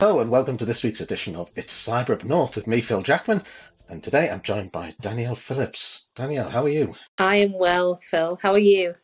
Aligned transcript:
Hello 0.00 0.18
and 0.18 0.28
welcome 0.28 0.58
to 0.58 0.64
this 0.64 0.82
week's 0.82 1.00
edition 1.00 1.36
of 1.36 1.52
It's 1.54 1.86
Cyber 1.86 2.10
Up 2.10 2.24
North 2.24 2.56
with 2.56 2.66
me, 2.66 2.80
Phil 2.80 3.02
Jackman. 3.02 3.44
And 3.88 4.02
today 4.02 4.28
I'm 4.28 4.42
joined 4.42 4.72
by 4.72 4.92
Danielle 5.00 5.36
Phillips. 5.36 6.02
Danielle, 6.16 6.50
how 6.50 6.64
are 6.64 6.68
you? 6.68 6.96
I 7.16 7.36
am 7.36 7.52
well, 7.52 8.00
Phil. 8.10 8.36
How 8.42 8.52
are 8.54 8.58
you? 8.58 8.96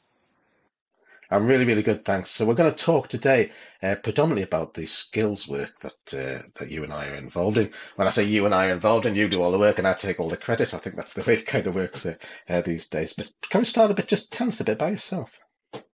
I'm 1.31 1.47
really, 1.47 1.65
really 1.65 1.85
good, 1.85 2.05
thanks. 2.05 2.31
So 2.31 2.45
we're 2.45 2.55
going 2.55 2.75
to 2.75 2.85
talk 2.85 3.09
today 3.09 3.53
uh, 3.81 3.95
predominantly 4.03 4.43
about 4.43 4.75
the 4.75 4.85
skills 4.85 5.47
work 5.47 5.71
that 5.81 6.13
uh, 6.13 6.43
that 6.59 6.73
you 6.73 6.83
and 6.83 6.93
I 6.93 7.07
are 7.07 7.15
involved 7.15 7.57
in. 7.57 7.71
When 7.95 8.09
I 8.09 8.11
say 8.11 8.25
you 8.25 8.45
and 8.47 8.55
I 8.55 8.67
are 8.67 8.73
involved 8.73 9.07
in, 9.07 9.15
you 9.15 9.29
do 9.29 9.41
all 9.41 9.53
the 9.53 9.59
work 9.61 9.79
and 9.79 9.87
I 9.87 9.95
take 9.95 10.19
all 10.19 10.29
the 10.29 10.37
credit. 10.37 10.75
I 10.75 10.79
think 10.79 10.97
that's 10.97 11.15
the 11.15 11.23
way 11.23 11.35
it 11.35 11.47
kind 11.47 11.69
of 11.69 11.77
works 11.77 12.05
uh, 12.05 12.17
uh, 12.49 12.63
these 12.63 12.89
days. 12.89 13.15
But 13.17 13.31
can 13.49 13.61
we 13.61 13.65
start 13.65 13.93
a 13.93 13.95
bit? 13.95 14.09
Just 14.09 14.33
tell 14.33 14.49
us 14.49 14.59
a 14.59 14.65
bit 14.65 14.73
about 14.73 14.91
yourself. 14.91 15.39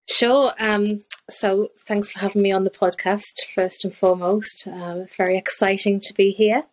Sure. 0.10 0.52
Um, 0.60 1.02
so 1.30 1.70
thanks 1.88 2.12
for 2.12 2.20
having 2.20 2.42
me 2.42 2.52
on 2.52 2.64
the 2.64 2.70
podcast, 2.70 3.46
first 3.54 3.86
and 3.86 3.96
foremost. 3.96 4.68
Uh, 4.68 5.06
very 5.18 5.38
exciting 5.38 6.00
to 6.02 6.14
be 6.14 6.32
here. 6.32 6.64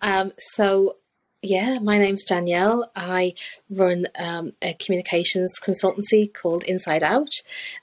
Um, 0.00 0.32
so, 0.38 0.96
yeah, 1.42 1.78
my 1.78 1.98
name's 1.98 2.24
Danielle. 2.24 2.90
I 2.94 3.34
run 3.68 4.06
um, 4.18 4.52
a 4.62 4.74
communications 4.74 5.54
consultancy 5.62 6.32
called 6.32 6.64
Inside 6.64 7.02
Out. 7.02 7.32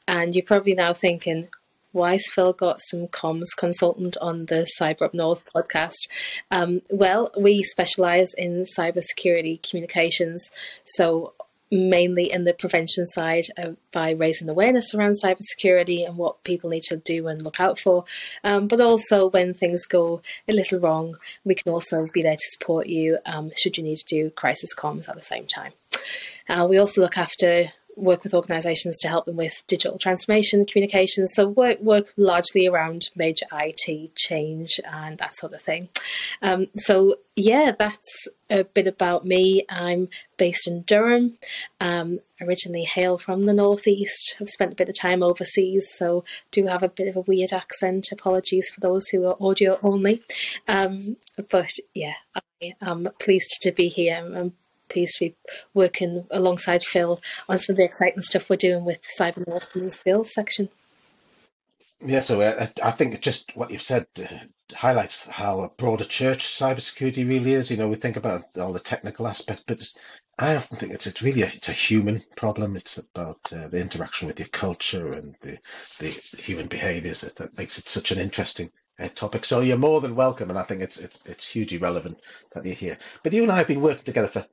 And 0.07 0.33
you're 0.35 0.45
probably 0.45 0.73
now 0.73 0.93
thinking, 0.93 1.49
why 1.91 2.13
has 2.13 2.25
Phil 2.33 2.53
got 2.53 2.79
some 2.81 3.07
comms 3.07 3.49
consultant 3.57 4.15
on 4.21 4.45
the 4.45 4.65
Cyber 4.79 5.03
Up 5.03 5.13
North 5.13 5.43
podcast? 5.53 6.07
Um, 6.49 6.81
well, 6.89 7.31
we 7.37 7.63
specialise 7.63 8.33
in 8.37 8.65
cybersecurity 8.77 9.61
communications. 9.61 10.49
So 10.85 11.33
mainly 11.71 12.31
in 12.31 12.43
the 12.43 12.53
prevention 12.53 13.05
side 13.07 13.45
uh, 13.57 13.71
by 13.91 14.11
raising 14.11 14.49
awareness 14.49 14.93
around 14.93 15.15
cybersecurity 15.23 16.05
and 16.05 16.17
what 16.17 16.43
people 16.43 16.69
need 16.69 16.83
to 16.83 16.97
do 16.97 17.27
and 17.27 17.43
look 17.43 17.59
out 17.59 17.79
for. 17.79 18.03
Um, 18.43 18.67
but 18.67 18.81
also, 18.81 19.29
when 19.29 19.53
things 19.53 19.85
go 19.85 20.21
a 20.47 20.53
little 20.53 20.79
wrong, 20.79 21.15
we 21.45 21.55
can 21.55 21.71
also 21.71 22.05
be 22.13 22.21
there 22.21 22.35
to 22.35 22.51
support 22.51 22.87
you 22.87 23.19
um, 23.25 23.51
should 23.55 23.77
you 23.77 23.83
need 23.83 23.97
to 23.97 24.05
do 24.05 24.29
crisis 24.31 24.75
comms 24.75 25.07
at 25.07 25.15
the 25.15 25.21
same 25.21 25.47
time. 25.47 25.71
Uh, 26.49 26.67
we 26.69 26.77
also 26.77 27.01
look 27.01 27.17
after 27.17 27.71
work 27.95 28.23
with 28.23 28.33
organisations 28.33 28.97
to 28.99 29.07
help 29.07 29.25
them 29.25 29.35
with 29.35 29.63
digital 29.67 29.97
transformation, 29.97 30.65
communications. 30.65 31.33
So 31.35 31.47
work 31.47 31.79
work 31.81 32.13
largely 32.17 32.67
around 32.67 33.09
major 33.15 33.45
IT 33.51 34.15
change 34.15 34.79
and 34.85 35.17
that 35.17 35.35
sort 35.35 35.53
of 35.53 35.61
thing. 35.61 35.89
Um, 36.41 36.67
so 36.77 37.15
yeah, 37.35 37.73
that's 37.77 38.27
a 38.49 38.63
bit 38.63 38.87
about 38.87 39.25
me. 39.25 39.65
I'm 39.69 40.09
based 40.37 40.67
in 40.67 40.81
Durham. 40.81 41.37
Um, 41.79 42.19
originally 42.41 42.83
hail 42.83 43.17
from 43.17 43.45
the 43.45 43.53
northeast. 43.53 44.35
I've 44.39 44.49
spent 44.49 44.73
a 44.73 44.75
bit 44.75 44.89
of 44.89 44.97
time 44.97 45.23
overseas, 45.23 45.87
so 45.93 46.23
do 46.51 46.65
have 46.67 46.83
a 46.83 46.89
bit 46.89 47.07
of 47.07 47.15
a 47.15 47.21
weird 47.21 47.53
accent. 47.53 48.11
Apologies 48.11 48.69
for 48.73 48.81
those 48.81 49.07
who 49.09 49.25
are 49.27 49.37
audio 49.39 49.77
only. 49.83 50.21
Um, 50.67 51.17
but 51.49 51.71
yeah, 51.93 52.15
I 52.35 52.73
am 52.81 53.09
pleased 53.19 53.59
to 53.61 53.71
be 53.71 53.87
here. 53.87 54.17
I'm 54.35 54.53
pleased 54.91 55.17
to 55.17 55.25
be 55.25 55.35
working 55.73 56.25
alongside 56.31 56.83
Phil 56.83 57.19
on 57.47 57.59
some 57.59 57.73
of 57.73 57.77
the 57.77 57.85
exciting 57.85 58.21
stuff 58.21 58.49
we're 58.49 58.55
doing 58.55 58.85
with 58.85 58.99
Cyber 59.19 59.47
North 59.47 59.75
in 59.75 59.85
the 59.85 59.91
skills 59.91 60.33
section. 60.33 60.69
Yeah, 62.03 62.21
so 62.21 62.41
uh, 62.41 62.67
I 62.81 62.91
think 62.91 63.21
just 63.21 63.51
what 63.53 63.69
you've 63.69 63.83
said 63.83 64.07
uh, 64.17 64.25
highlights 64.73 65.19
how 65.29 65.71
broad 65.77 66.01
a 66.01 66.05
church 66.05 66.57
cybersecurity 66.57 67.27
really 67.27 67.53
is. 67.53 67.69
You 67.69 67.77
know, 67.77 67.87
we 67.87 67.95
think 67.95 68.17
about 68.17 68.45
all 68.57 68.73
the 68.73 68.79
technical 68.79 69.27
aspects, 69.27 69.63
but 69.67 69.83
I 70.39 70.55
often 70.55 70.77
think 70.77 70.93
it's, 70.93 71.05
it's 71.05 71.21
really 71.21 71.43
a, 71.43 71.47
it's 71.47 71.69
a 71.69 71.73
human 71.73 72.23
problem. 72.35 72.75
It's 72.75 72.97
about 72.97 73.39
uh, 73.55 73.67
the 73.67 73.79
interaction 73.79 74.27
with 74.27 74.39
your 74.39 74.47
culture 74.47 75.13
and 75.13 75.35
the, 75.41 75.59
the 75.99 76.09
human 76.37 76.67
behaviours 76.67 77.21
that, 77.21 77.35
that 77.35 77.55
makes 77.55 77.77
it 77.77 77.87
such 77.87 78.09
an 78.09 78.17
interesting 78.17 78.71
uh, 78.99 79.07
topic. 79.09 79.45
So 79.45 79.61
you're 79.61 79.77
more 79.77 80.01
than 80.01 80.15
welcome, 80.15 80.49
and 80.49 80.57
I 80.57 80.63
think 80.63 80.81
it's, 80.81 80.97
it's 80.97 81.19
it's 81.25 81.45
hugely 81.45 81.77
relevant 81.77 82.17
that 82.53 82.65
you're 82.65 82.73
here. 82.73 82.97
But 83.21 83.33
you 83.33 83.43
and 83.43 83.51
I 83.51 83.57
have 83.57 83.67
been 83.67 83.81
working 83.81 84.05
together 84.05 84.27
for 84.27 84.45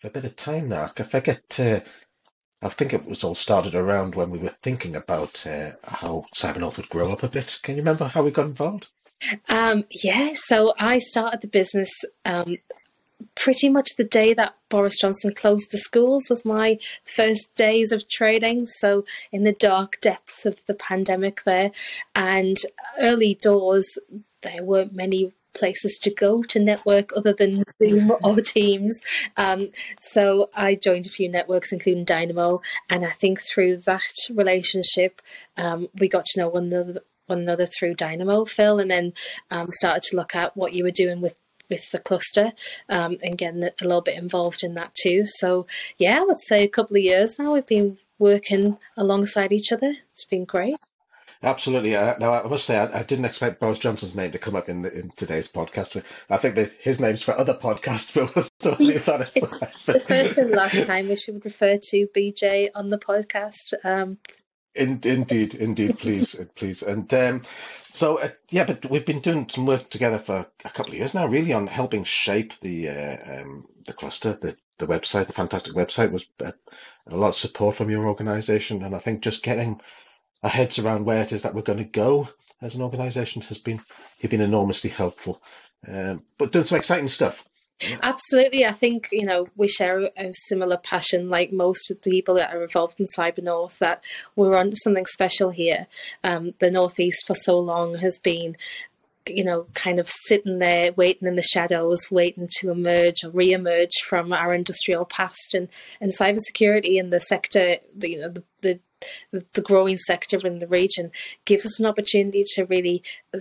for 0.00 0.08
a 0.08 0.10
bit 0.10 0.24
of 0.24 0.36
time 0.36 0.68
now. 0.68 0.90
I 0.96 1.02
forget. 1.02 1.42
Uh, 1.58 1.80
I 2.62 2.68
think 2.68 2.92
it 2.92 3.06
was 3.06 3.24
all 3.24 3.34
started 3.34 3.74
around 3.74 4.14
when 4.14 4.30
we 4.30 4.38
were 4.38 4.54
thinking 4.62 4.94
about 4.94 5.46
uh, 5.46 5.72
how 5.82 6.26
Cyber 6.34 6.58
North 6.58 6.76
would 6.76 6.90
grow 6.90 7.10
up 7.10 7.22
a 7.22 7.28
bit. 7.28 7.58
Can 7.62 7.76
you 7.76 7.80
remember 7.80 8.06
how 8.06 8.22
we 8.22 8.30
got 8.30 8.46
involved? 8.46 8.88
Um, 9.48 9.84
yeah, 10.02 10.32
so 10.34 10.74
I 10.78 10.98
started 10.98 11.40
the 11.40 11.48
business 11.48 11.90
um, 12.26 12.56
pretty 13.34 13.68
much 13.68 13.96
the 13.96 14.04
day 14.04 14.34
that 14.34 14.56
Boris 14.68 14.98
Johnson 14.98 15.34
closed 15.34 15.70
the 15.70 15.78
schools 15.78 16.28
was 16.28 16.44
my 16.44 16.78
first 17.04 17.54
days 17.54 17.92
of 17.92 18.08
trading. 18.08 18.66
So 18.66 19.04
in 19.32 19.44
the 19.44 19.52
dark 19.52 19.98
depths 20.00 20.44
of 20.46 20.56
the 20.66 20.74
pandemic 20.74 21.44
there, 21.44 21.70
and 22.14 22.58
early 22.98 23.34
doors, 23.34 23.98
there 24.42 24.62
weren't 24.62 24.94
many 24.94 25.32
places 25.54 25.98
to 26.02 26.10
go 26.12 26.42
to 26.44 26.58
network 26.58 27.10
other 27.16 27.32
than 27.32 27.64
Zoom 27.78 28.12
or 28.24 28.40
Teams. 28.40 29.00
Um, 29.36 29.70
so 30.00 30.50
I 30.54 30.74
joined 30.74 31.06
a 31.06 31.10
few 31.10 31.28
networks, 31.28 31.72
including 31.72 32.04
Dynamo, 32.04 32.60
and 32.88 33.04
I 33.04 33.10
think 33.10 33.40
through 33.40 33.78
that 33.78 34.12
relationship, 34.34 35.20
um, 35.56 35.88
we 35.94 36.08
got 36.08 36.24
to 36.26 36.40
know 36.40 36.48
one 36.48 36.64
another. 36.72 37.00
One 37.26 37.42
another 37.42 37.66
through 37.66 37.94
Dynamo, 37.94 38.44
Phil, 38.44 38.80
and 38.80 38.90
then 38.90 39.12
um, 39.52 39.68
started 39.70 40.02
to 40.10 40.16
look 40.16 40.34
at 40.34 40.56
what 40.56 40.72
you 40.72 40.82
were 40.82 40.90
doing 40.90 41.20
with 41.20 41.38
with 41.68 41.90
the 41.92 42.00
cluster 42.00 42.52
um, 42.88 43.16
and 43.22 43.38
getting 43.38 43.62
a 43.62 43.70
little 43.80 44.00
bit 44.00 44.18
involved 44.18 44.64
in 44.64 44.74
that 44.74 44.92
too. 45.00 45.22
So 45.24 45.66
yeah, 45.96 46.18
I 46.18 46.24
would 46.24 46.40
say 46.40 46.64
a 46.64 46.68
couple 46.68 46.96
of 46.96 47.02
years 47.04 47.38
now 47.38 47.54
we've 47.54 47.64
been 47.64 47.98
working 48.18 48.78
alongside 48.96 49.52
each 49.52 49.72
other. 49.72 49.94
It's 50.12 50.24
been 50.24 50.44
great. 50.44 50.89
Absolutely. 51.42 51.96
Uh, 51.96 52.16
now, 52.18 52.32
I 52.34 52.46
must 52.46 52.66
say, 52.66 52.76
I, 52.76 53.00
I, 53.00 53.02
didn't 53.02 53.24
expect 53.24 53.60
Boris 53.60 53.78
Johnson's 53.78 54.14
name 54.14 54.32
to 54.32 54.38
come 54.38 54.54
up 54.54 54.68
in, 54.68 54.82
the, 54.82 54.92
in 54.92 55.10
today's 55.16 55.48
podcast. 55.48 56.02
I 56.28 56.36
think 56.36 56.54
that 56.56 56.72
his 56.80 57.00
name's 57.00 57.22
for 57.22 57.38
other 57.38 57.54
podcasts, 57.54 58.10
but 58.14 58.34
we'll 58.34 58.48
still 58.58 58.76
leave 58.78 59.06
that 59.06 59.32
The 59.34 60.00
first 60.00 60.38
and 60.38 60.50
last 60.50 60.82
time 60.82 61.08
we 61.08 61.16
should 61.16 61.42
refer 61.44 61.78
to 61.78 62.08
BJ 62.14 62.68
on 62.74 62.90
the 62.90 62.98
podcast. 62.98 63.72
Um, 63.84 64.18
in, 64.74 65.00
indeed, 65.02 65.54
indeed, 65.54 65.98
please, 65.98 66.36
please. 66.54 66.82
And 66.82 67.12
um, 67.14 67.40
so, 67.94 68.18
uh, 68.18 68.30
yeah, 68.50 68.64
but 68.64 68.88
we've 68.90 69.06
been 69.06 69.20
doing 69.20 69.48
some 69.50 69.64
work 69.64 69.88
together 69.88 70.18
for 70.18 70.46
a 70.64 70.70
couple 70.70 70.92
of 70.92 70.98
years 70.98 71.14
now, 71.14 71.26
really, 71.26 71.54
on 71.54 71.66
helping 71.66 72.04
shape 72.04 72.52
the 72.60 72.88
uh, 72.88 73.16
um, 73.40 73.66
the 73.86 73.94
cluster, 73.94 74.38
the 74.40 74.56
the 74.78 74.86
website, 74.86 75.26
the 75.26 75.32
fantastic 75.32 75.74
website 75.74 76.12
was 76.12 76.26
uh, 76.44 76.52
a 77.06 77.16
lot 77.16 77.28
of 77.28 77.34
support 77.34 77.76
from 77.76 77.90
your 77.90 78.06
organisation, 78.06 78.84
and 78.84 78.94
I 78.94 78.98
think 78.98 79.22
just 79.22 79.42
getting 79.42 79.80
our 80.42 80.50
heads 80.50 80.78
around 80.78 81.04
where 81.04 81.22
it 81.22 81.32
is 81.32 81.42
that 81.42 81.54
we're 81.54 81.62
going 81.62 81.78
to 81.78 81.84
go 81.84 82.28
as 82.62 82.74
an 82.74 82.82
organisation 82.82 83.42
has 83.42 83.58
been 83.58 83.80
you've 84.18 84.30
been 84.30 84.40
enormously 84.40 84.90
helpful. 84.90 85.42
Um, 85.86 86.22
but 86.38 86.52
doing 86.52 86.66
some 86.66 86.78
exciting 86.78 87.08
stuff. 87.08 87.36
Absolutely, 88.02 88.66
I 88.66 88.72
think 88.72 89.08
you 89.10 89.24
know 89.24 89.48
we 89.56 89.66
share 89.66 90.10
a 90.16 90.32
similar 90.32 90.76
passion, 90.76 91.30
like 91.30 91.52
most 91.52 91.90
of 91.90 92.02
the 92.02 92.10
people 92.10 92.34
that 92.34 92.54
are 92.54 92.62
involved 92.62 93.00
in 93.00 93.06
Cyber 93.16 93.42
North. 93.42 93.78
That 93.78 94.04
we're 94.36 94.56
on 94.56 94.76
something 94.76 95.06
special 95.06 95.50
here. 95.50 95.86
Um, 96.22 96.52
the 96.58 96.70
Northeast 96.70 97.26
for 97.26 97.34
so 97.34 97.58
long 97.58 97.96
has 97.96 98.18
been 98.18 98.56
you 99.26 99.44
know, 99.44 99.66
kind 99.74 99.98
of 99.98 100.08
sitting 100.08 100.58
there 100.58 100.92
waiting 100.94 101.28
in 101.28 101.36
the 101.36 101.42
shadows, 101.42 102.10
waiting 102.10 102.48
to 102.58 102.70
emerge 102.70 103.22
or 103.22 103.30
re-emerge 103.30 103.92
from 104.08 104.32
our 104.32 104.54
industrial 104.54 105.04
past 105.04 105.54
and, 105.54 105.68
and 106.00 106.12
cybersecurity 106.12 106.98
in 106.98 107.10
the 107.10 107.20
sector, 107.20 107.76
you 108.00 108.20
know, 108.20 108.28
the, 108.30 108.42
the 108.62 108.80
the 109.30 109.62
growing 109.62 109.98
sector 109.98 110.44
in 110.46 110.58
the 110.58 110.66
region 110.66 111.10
gives 111.44 111.66
us 111.66 111.80
an 111.80 111.86
opportunity 111.86 112.44
to 112.54 112.64
really 112.64 113.02
uh, 113.34 113.40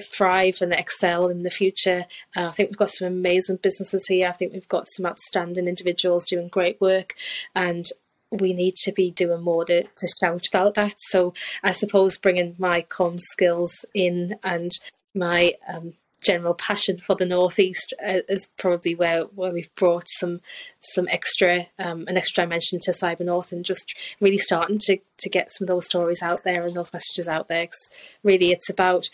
thrive 0.00 0.58
and 0.60 0.72
excel 0.72 1.28
in 1.28 1.42
the 1.42 1.50
future. 1.50 2.06
Uh, 2.36 2.48
I 2.48 2.50
think 2.50 2.70
we've 2.70 2.78
got 2.78 2.90
some 2.90 3.08
amazing 3.08 3.58
businesses 3.62 4.06
here. 4.06 4.28
I 4.28 4.32
think 4.32 4.52
we've 4.52 4.68
got 4.68 4.86
some 4.88 5.06
outstanding 5.06 5.66
individuals 5.66 6.26
doing 6.26 6.48
great 6.48 6.80
work, 6.80 7.14
and 7.54 7.86
we 8.30 8.52
need 8.52 8.74
to 8.76 8.92
be 8.92 9.10
doing 9.10 9.42
more 9.42 9.64
to, 9.64 9.84
to 9.84 10.08
shout 10.20 10.46
about 10.48 10.74
that. 10.74 10.94
So 10.98 11.32
I 11.62 11.72
suppose 11.72 12.18
bringing 12.18 12.54
my 12.58 12.82
com 12.82 13.18
skills 13.18 13.84
in 13.94 14.36
and 14.44 14.72
my 15.14 15.54
um, 15.66 15.94
general 16.22 16.54
passion 16.54 16.98
for 16.98 17.14
the 17.14 17.24
northeast 17.24 17.94
uh, 18.04 18.20
is 18.28 18.48
probably 18.58 18.94
where, 18.94 19.22
where 19.34 19.52
we've 19.52 19.74
brought 19.76 20.08
some 20.08 20.40
some 20.80 21.06
extra 21.08 21.66
um, 21.78 22.06
an 22.08 22.16
extra 22.16 22.44
dimension 22.44 22.78
to 22.80 22.90
cyber 22.90 23.20
north 23.20 23.52
and 23.52 23.64
just 23.64 23.94
really 24.20 24.38
starting 24.38 24.78
to 24.78 24.98
to 25.18 25.28
get 25.28 25.52
some 25.52 25.64
of 25.64 25.68
those 25.68 25.86
stories 25.86 26.22
out 26.22 26.42
there 26.44 26.66
and 26.66 26.76
those 26.76 26.92
messages 26.92 27.28
out 27.28 27.48
there 27.48 27.64
because 27.64 27.90
really 28.22 28.50
it's 28.50 28.70
about 28.70 29.08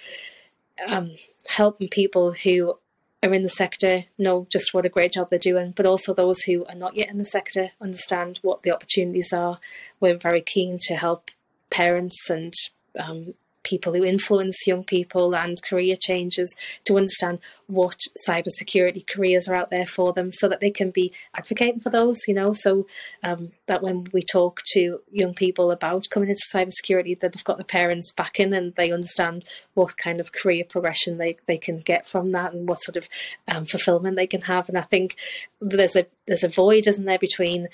um, 0.86 1.12
helping 1.46 1.88
people 1.88 2.32
who 2.32 2.74
are 3.22 3.34
in 3.34 3.42
the 3.42 3.48
sector 3.48 4.04
know 4.18 4.46
just 4.50 4.74
what 4.74 4.84
a 4.84 4.90
great 4.90 5.12
job 5.12 5.28
they're 5.30 5.38
doing, 5.38 5.72
but 5.74 5.86
also 5.86 6.12
those 6.12 6.42
who 6.42 6.64
are 6.66 6.74
not 6.74 6.94
yet 6.94 7.08
in 7.08 7.18
the 7.18 7.24
sector 7.24 7.70
understand 7.80 8.38
what 8.42 8.62
the 8.62 8.70
opportunities 8.70 9.32
are. 9.32 9.58
We're 10.00 10.16
very 10.16 10.42
keen 10.42 10.78
to 10.88 10.96
help 10.96 11.30
parents 11.70 12.28
and 12.28 12.52
um, 12.98 13.34
people 13.64 13.94
who 13.94 14.04
influence 14.04 14.66
young 14.66 14.84
people 14.84 15.34
and 15.34 15.62
career 15.62 15.96
changes 15.96 16.54
to 16.84 16.96
understand 16.96 17.40
what 17.66 17.98
cybersecurity 18.28 19.06
careers 19.06 19.48
are 19.48 19.54
out 19.54 19.70
there 19.70 19.86
for 19.86 20.12
them 20.12 20.30
so 20.30 20.48
that 20.48 20.60
they 20.60 20.70
can 20.70 20.90
be 20.90 21.12
advocating 21.36 21.80
for 21.80 21.90
those, 21.90 22.20
you 22.28 22.34
know, 22.34 22.52
so 22.52 22.86
um, 23.22 23.50
that 23.66 23.82
when 23.82 24.06
we 24.12 24.22
talk 24.22 24.60
to 24.72 25.00
young 25.10 25.34
people 25.34 25.70
about 25.70 26.08
coming 26.10 26.28
into 26.28 26.42
cybersecurity, 26.54 27.18
that 27.18 27.32
they've 27.32 27.44
got 27.44 27.58
the 27.58 27.64
parents 27.64 28.12
back 28.12 28.38
in 28.38 28.52
and 28.52 28.74
they 28.76 28.92
understand 28.92 29.44
what 29.74 29.96
kind 29.96 30.20
of 30.20 30.32
career 30.32 30.64
progression 30.68 31.18
they, 31.18 31.36
they 31.46 31.58
can 31.58 31.80
get 31.80 32.06
from 32.06 32.32
that 32.32 32.52
and 32.52 32.68
what 32.68 32.82
sort 32.82 32.96
of 32.96 33.08
um, 33.48 33.64
fulfillment 33.64 34.16
they 34.16 34.26
can 34.26 34.42
have. 34.42 34.68
And 34.68 34.78
I 34.78 34.82
think 34.82 35.16
there's 35.60 35.96
a 35.96 36.06
there's 36.26 36.44
a 36.44 36.48
void, 36.48 36.86
isn't 36.86 37.04
there, 37.04 37.18
between 37.18 37.68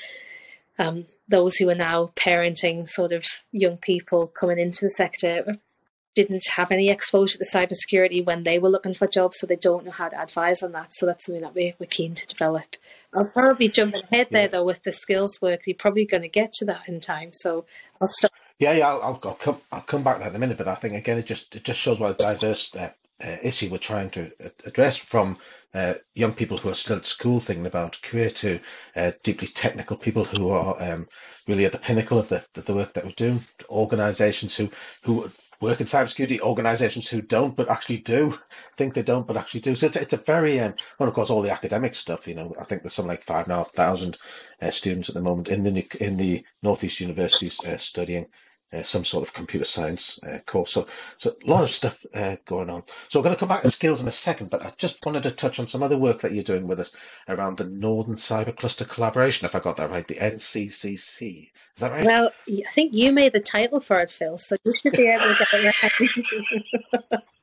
um, 0.78 1.06
those 1.28 1.56
who 1.56 1.69
are 1.69 1.75
now 1.75 2.10
parenting 2.16 2.88
sort 2.88 3.12
of 3.12 3.25
young 3.52 3.76
people 3.76 4.26
coming 4.26 4.58
into 4.58 4.84
the 4.84 4.90
sector 4.90 5.58
didn't 6.14 6.44
have 6.56 6.72
any 6.72 6.90
exposure 6.90 7.38
to 7.38 7.44
cybersecurity 7.44 8.24
when 8.24 8.42
they 8.42 8.58
were 8.58 8.68
looking 8.68 8.94
for 8.94 9.06
jobs, 9.06 9.38
so 9.38 9.46
they 9.46 9.56
don't 9.56 9.84
know 9.84 9.90
how 9.90 10.08
to 10.08 10.20
advise 10.20 10.62
on 10.62 10.72
that. 10.72 10.94
So 10.94 11.06
that's 11.06 11.26
something 11.26 11.42
that 11.42 11.54
we, 11.54 11.74
we're 11.78 11.86
keen 11.86 12.14
to 12.14 12.26
develop. 12.26 12.76
I'll 13.14 13.24
probably 13.24 13.68
jump 13.68 13.94
ahead 13.94 14.28
there 14.30 14.48
though 14.48 14.64
with 14.64 14.82
the 14.82 14.92
skills 14.92 15.38
work. 15.40 15.60
You're 15.66 15.76
probably 15.76 16.06
going 16.06 16.22
to 16.22 16.28
get 16.28 16.52
to 16.54 16.64
that 16.66 16.88
in 16.88 17.00
time, 17.00 17.30
so 17.32 17.64
I'll 18.00 18.08
stop. 18.08 18.32
Yeah, 18.58 18.72
yeah, 18.72 18.88
I'll, 18.88 19.02
I'll, 19.02 19.20
I'll 19.24 19.34
come. 19.34 19.60
I'll 19.72 19.80
come 19.82 20.04
back 20.04 20.18
to 20.18 20.24
that 20.24 20.30
in 20.30 20.36
a 20.36 20.38
minute. 20.38 20.58
But 20.58 20.68
I 20.68 20.74
think 20.74 20.94
again, 20.94 21.18
it 21.18 21.26
just 21.26 21.54
it 21.54 21.64
just 21.64 21.80
shows 21.80 21.98
what 21.98 22.20
a 22.20 22.24
diverse 22.28 22.70
uh, 22.74 22.90
uh, 23.22 23.36
issue 23.42 23.70
we're 23.70 23.78
trying 23.78 24.10
to 24.10 24.30
address 24.64 24.96
from 24.96 25.38
uh, 25.74 25.94
young 26.14 26.32
people 26.32 26.58
who 26.58 26.70
are 26.70 26.74
still 26.74 26.96
at 26.96 27.04
school 27.04 27.40
thinking 27.40 27.66
about 27.66 28.00
career 28.02 28.30
to 28.30 28.58
uh, 28.96 29.12
deeply 29.22 29.46
technical 29.46 29.96
people 29.96 30.24
who 30.24 30.50
are 30.50 30.82
um, 30.82 31.06
really 31.46 31.64
at 31.64 31.72
the 31.72 31.78
pinnacle 31.78 32.18
of 32.18 32.28
the, 32.28 32.44
the, 32.54 32.62
the 32.62 32.74
work 32.74 32.94
that 32.94 33.04
we're 33.04 33.12
doing, 33.12 33.44
organizations 33.68 34.56
who, 34.56 34.68
who 35.02 35.30
work 35.60 35.80
in 35.80 35.86
cybersecurity, 35.86 36.40
organizations 36.40 37.08
who 37.08 37.20
don't 37.20 37.54
but 37.54 37.68
actually 37.68 37.98
do, 37.98 38.38
think 38.76 38.94
they 38.94 39.02
don't 39.02 39.26
but 39.26 39.36
actually 39.36 39.60
do. 39.60 39.74
So 39.74 39.86
it's, 39.86 39.96
it's 39.96 40.12
a 40.12 40.16
very, 40.16 40.58
um, 40.60 40.74
well, 40.98 41.08
of 41.08 41.14
course, 41.14 41.30
all 41.30 41.42
the 41.42 41.50
academic 41.50 41.94
stuff, 41.94 42.26
you 42.26 42.34
know, 42.34 42.54
I 42.58 42.64
think 42.64 42.82
there's 42.82 42.94
something 42.94 43.10
like 43.10 43.22
five 43.22 43.44
and 43.44 43.52
a 43.52 43.56
half 43.56 43.72
thousand 43.72 44.16
uh, 44.62 44.70
students 44.70 45.08
at 45.08 45.14
the 45.14 45.20
moment 45.20 45.48
in 45.48 45.62
the, 45.62 45.86
in 46.00 46.16
the 46.16 46.44
Northeast 46.62 47.00
universities 47.00 47.58
uh, 47.64 47.76
studying 47.76 48.26
uh, 48.72 48.82
some 48.82 49.05
sort 49.05 49.26
of 49.26 49.34
computer 49.34 49.64
science 49.64 50.19
uh, 50.22 50.38
course. 50.46 50.72
So, 50.72 50.87
so 51.19 51.37
a 51.44 51.50
lot 51.50 51.62
of 51.62 51.70
stuff 51.70 51.96
uh, 52.14 52.37
going 52.46 52.70
on. 52.70 52.84
So 53.08 53.19
we're 53.19 53.25
going 53.25 53.34
to 53.34 53.40
come 53.40 53.49
back 53.49 53.62
to 53.62 53.70
skills 53.70 54.00
in 54.00 54.08
a 54.08 54.12
second, 54.12 54.50
but 54.50 54.62
I 54.62 54.72
just 54.78 54.99
wanted 55.05 55.25
to 55.25 55.31
touch 55.31 55.58
on 55.58 55.69
some 55.69 55.82
other 55.82 55.99
work 55.99 56.20
that 56.22 56.32
you're 56.32 56.44
doing 56.44 56.67
with 56.67 56.81
us 56.81 56.93
around 57.28 57.58
the 57.58 57.64
Northern 57.64 58.17
Cyber 58.17 58.56
Cluster 58.56 58.84
Collaboration, 58.84 59.46
if 59.46 59.55
I 59.55 59.61
got 59.61 59.76
that 59.78 59.90
right, 59.90 60.06
the 60.06 60.17
NCCC. 60.17 61.50
Is 61.76 61.81
that 61.81 61.93
right? 61.93 62.05
Well, 62.05 62.31
I 62.49 62.70
think 62.70 62.94
you 62.94 63.12
made 63.12 63.32
the 63.32 63.40
title 63.40 63.81
for 63.81 64.00
it, 64.00 64.11
Phil, 64.11 64.38
so 64.38 64.56
you 64.64 64.75
should 64.81 64.93
be 64.93 65.08
able 65.08 65.34
to 65.34 65.46
get 65.50 65.64
it 65.64 67.12
right. 67.12 67.22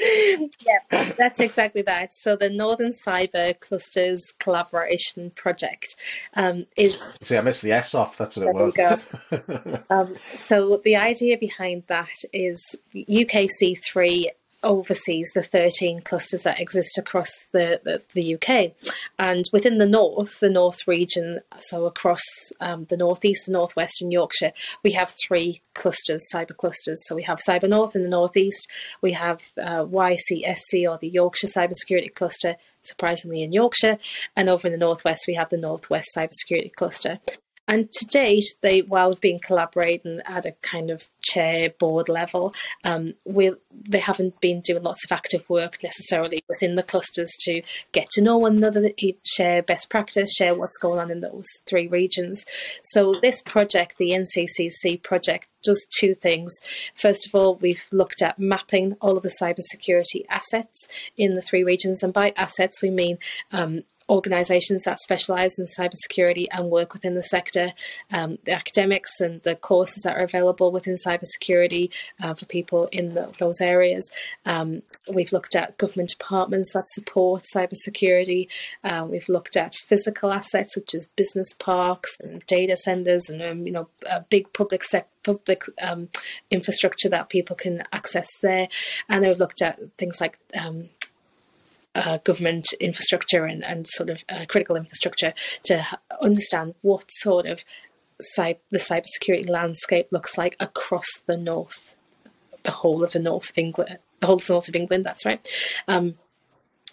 yeah, 0.00 1.12
that's 1.16 1.40
exactly 1.40 1.82
that. 1.82 2.14
So 2.14 2.36
the 2.36 2.50
Northern 2.50 2.92
Cyber 2.92 3.58
Clusters 3.60 4.32
Collaboration 4.38 5.30
Project 5.34 5.96
um, 6.34 6.66
is. 6.76 6.96
See, 7.22 7.36
I 7.36 7.40
missed 7.40 7.62
the 7.62 7.72
S 7.72 7.94
off. 7.94 8.16
That's 8.18 8.36
what 8.36 8.46
it 8.46 8.54
was. 8.54 9.80
um, 9.90 10.16
so 10.34 10.80
the 10.84 10.96
idea 10.96 11.36
behind 11.38 11.84
that 11.88 12.14
is 12.32 12.76
UKC3 12.94 14.28
oversees 14.62 15.30
the 15.34 15.42
13 15.42 16.02
clusters 16.02 16.42
that 16.42 16.60
exist 16.60 16.98
across 16.98 17.30
the, 17.52 17.80
the, 17.84 18.02
the, 18.12 18.34
UK. 18.34 18.72
And 19.18 19.48
within 19.52 19.78
the 19.78 19.86
north, 19.86 20.40
the 20.40 20.50
north 20.50 20.86
region, 20.86 21.40
so 21.58 21.86
across 21.86 22.22
um, 22.60 22.86
the 22.90 22.96
northeast, 22.96 23.46
the 23.46 23.52
northwest, 23.52 24.02
and 24.02 24.12
Yorkshire, 24.12 24.52
we 24.82 24.92
have 24.92 25.14
three 25.26 25.62
clusters, 25.74 26.26
cyber 26.32 26.56
clusters. 26.56 27.02
So 27.06 27.14
we 27.14 27.22
have 27.24 27.40
Cyber 27.46 27.68
North 27.68 27.96
in 27.96 28.02
the 28.02 28.08
northeast, 28.08 28.68
we 29.00 29.12
have 29.12 29.50
uh, 29.58 29.84
YCSC 29.84 30.88
or 30.88 30.98
the 30.98 31.08
Yorkshire 31.08 31.48
Cybersecurity 31.48 32.14
Cluster, 32.14 32.56
surprisingly 32.82 33.42
in 33.42 33.52
Yorkshire, 33.52 33.98
and 34.36 34.48
over 34.48 34.68
in 34.68 34.72
the 34.72 34.78
northwest, 34.78 35.24
we 35.26 35.34
have 35.34 35.50
the 35.50 35.56
Northwest 35.56 36.08
Cybersecurity 36.16 36.72
Cluster. 36.74 37.20
And 37.70 37.90
to 37.92 38.04
date, 38.06 38.46
they, 38.62 38.80
while 38.82 39.10
they've 39.10 39.20
been 39.20 39.38
collaborating 39.38 40.20
at 40.26 40.44
a 40.44 40.56
kind 40.60 40.90
of 40.90 41.08
chair 41.22 41.70
board 41.70 42.08
level, 42.08 42.52
um, 42.84 43.14
we, 43.24 43.52
they 43.88 44.00
haven't 44.00 44.40
been 44.40 44.60
doing 44.60 44.82
lots 44.82 45.04
of 45.04 45.12
active 45.12 45.48
work 45.48 45.78
necessarily 45.80 46.42
within 46.48 46.74
the 46.74 46.82
clusters 46.82 47.30
to 47.42 47.62
get 47.92 48.10
to 48.10 48.22
know 48.22 48.38
one 48.38 48.56
another, 48.56 48.90
share 49.24 49.62
best 49.62 49.88
practice, 49.88 50.34
share 50.34 50.56
what's 50.56 50.78
going 50.78 50.98
on 50.98 51.12
in 51.12 51.20
those 51.20 51.46
three 51.64 51.86
regions. 51.86 52.44
So 52.82 53.14
this 53.22 53.40
project, 53.40 53.98
the 53.98 54.10
NCCC 54.10 55.00
project, 55.00 55.46
does 55.62 55.86
two 55.96 56.14
things. 56.14 56.58
First 56.94 57.26
of 57.26 57.34
all, 57.36 57.54
we've 57.56 57.86
looked 57.92 58.20
at 58.20 58.38
mapping 58.38 58.96
all 59.00 59.16
of 59.16 59.22
the 59.22 59.36
cybersecurity 59.40 60.24
assets 60.28 60.88
in 61.16 61.36
the 61.36 61.42
three 61.42 61.62
regions, 61.62 62.02
and 62.02 62.12
by 62.12 62.32
assets 62.36 62.82
we 62.82 62.90
mean 62.90 63.18
um, 63.52 63.84
organisations 64.10 64.84
that 64.84 64.98
specialise 64.98 65.58
in 65.58 65.66
cybersecurity 65.66 66.46
and 66.50 66.70
work 66.70 66.92
within 66.92 67.14
the 67.14 67.22
sector, 67.22 67.72
um, 68.12 68.38
the 68.44 68.52
academics 68.52 69.20
and 69.20 69.40
the 69.42 69.54
courses 69.54 70.02
that 70.02 70.16
are 70.16 70.24
available 70.24 70.72
within 70.72 70.96
cybersecurity 70.96 71.94
uh, 72.20 72.34
for 72.34 72.44
people 72.46 72.86
in 72.86 73.14
the, 73.14 73.32
those 73.38 73.60
areas. 73.60 74.10
Um, 74.44 74.82
we've 75.12 75.32
looked 75.32 75.54
at 75.54 75.78
government 75.78 76.10
departments 76.10 76.72
that 76.74 76.88
support 76.88 77.44
cybersecurity. 77.54 78.48
Uh, 78.82 79.06
we've 79.08 79.28
looked 79.28 79.56
at 79.56 79.74
physical 79.74 80.32
assets 80.32 80.74
such 80.74 80.94
as 80.94 81.06
business 81.16 81.54
parks 81.54 82.16
and 82.20 82.44
data 82.46 82.76
centres 82.76 83.30
and 83.30 83.40
um, 83.42 83.66
you 83.66 83.72
know 83.72 83.88
big 84.28 84.52
public 84.52 84.82
sector 84.82 85.08
public 85.22 85.64
um, 85.82 86.08
infrastructure 86.50 87.08
that 87.08 87.28
people 87.28 87.56
can 87.56 87.84
access 87.92 88.28
there. 88.42 88.68
And 89.08 89.24
we've 89.24 89.38
looked 89.38 89.62
at 89.62 89.78
things 89.98 90.20
like 90.20 90.38
um, 90.58 90.88
uh, 91.94 92.18
government 92.18 92.66
infrastructure 92.78 93.44
and, 93.44 93.64
and 93.64 93.86
sort 93.86 94.10
of 94.10 94.18
uh, 94.28 94.44
critical 94.48 94.76
infrastructure 94.76 95.34
to 95.64 95.84
understand 96.20 96.74
what 96.82 97.04
sort 97.10 97.46
of 97.46 97.64
cy- 98.20 98.58
the 98.70 98.78
cybersecurity 98.78 99.48
landscape 99.48 100.08
looks 100.10 100.38
like 100.38 100.56
across 100.60 101.08
the 101.26 101.36
north, 101.36 101.94
the 102.62 102.70
whole 102.70 103.02
of 103.02 103.12
the 103.12 103.18
north 103.18 103.50
of 103.50 103.58
England, 103.58 103.98
the 104.20 104.26
whole 104.26 104.36
of 104.36 104.46
the 104.46 104.52
north 104.52 104.68
of 104.68 104.76
England. 104.76 105.04
That's 105.04 105.24
right, 105.24 105.46
um, 105.88 106.14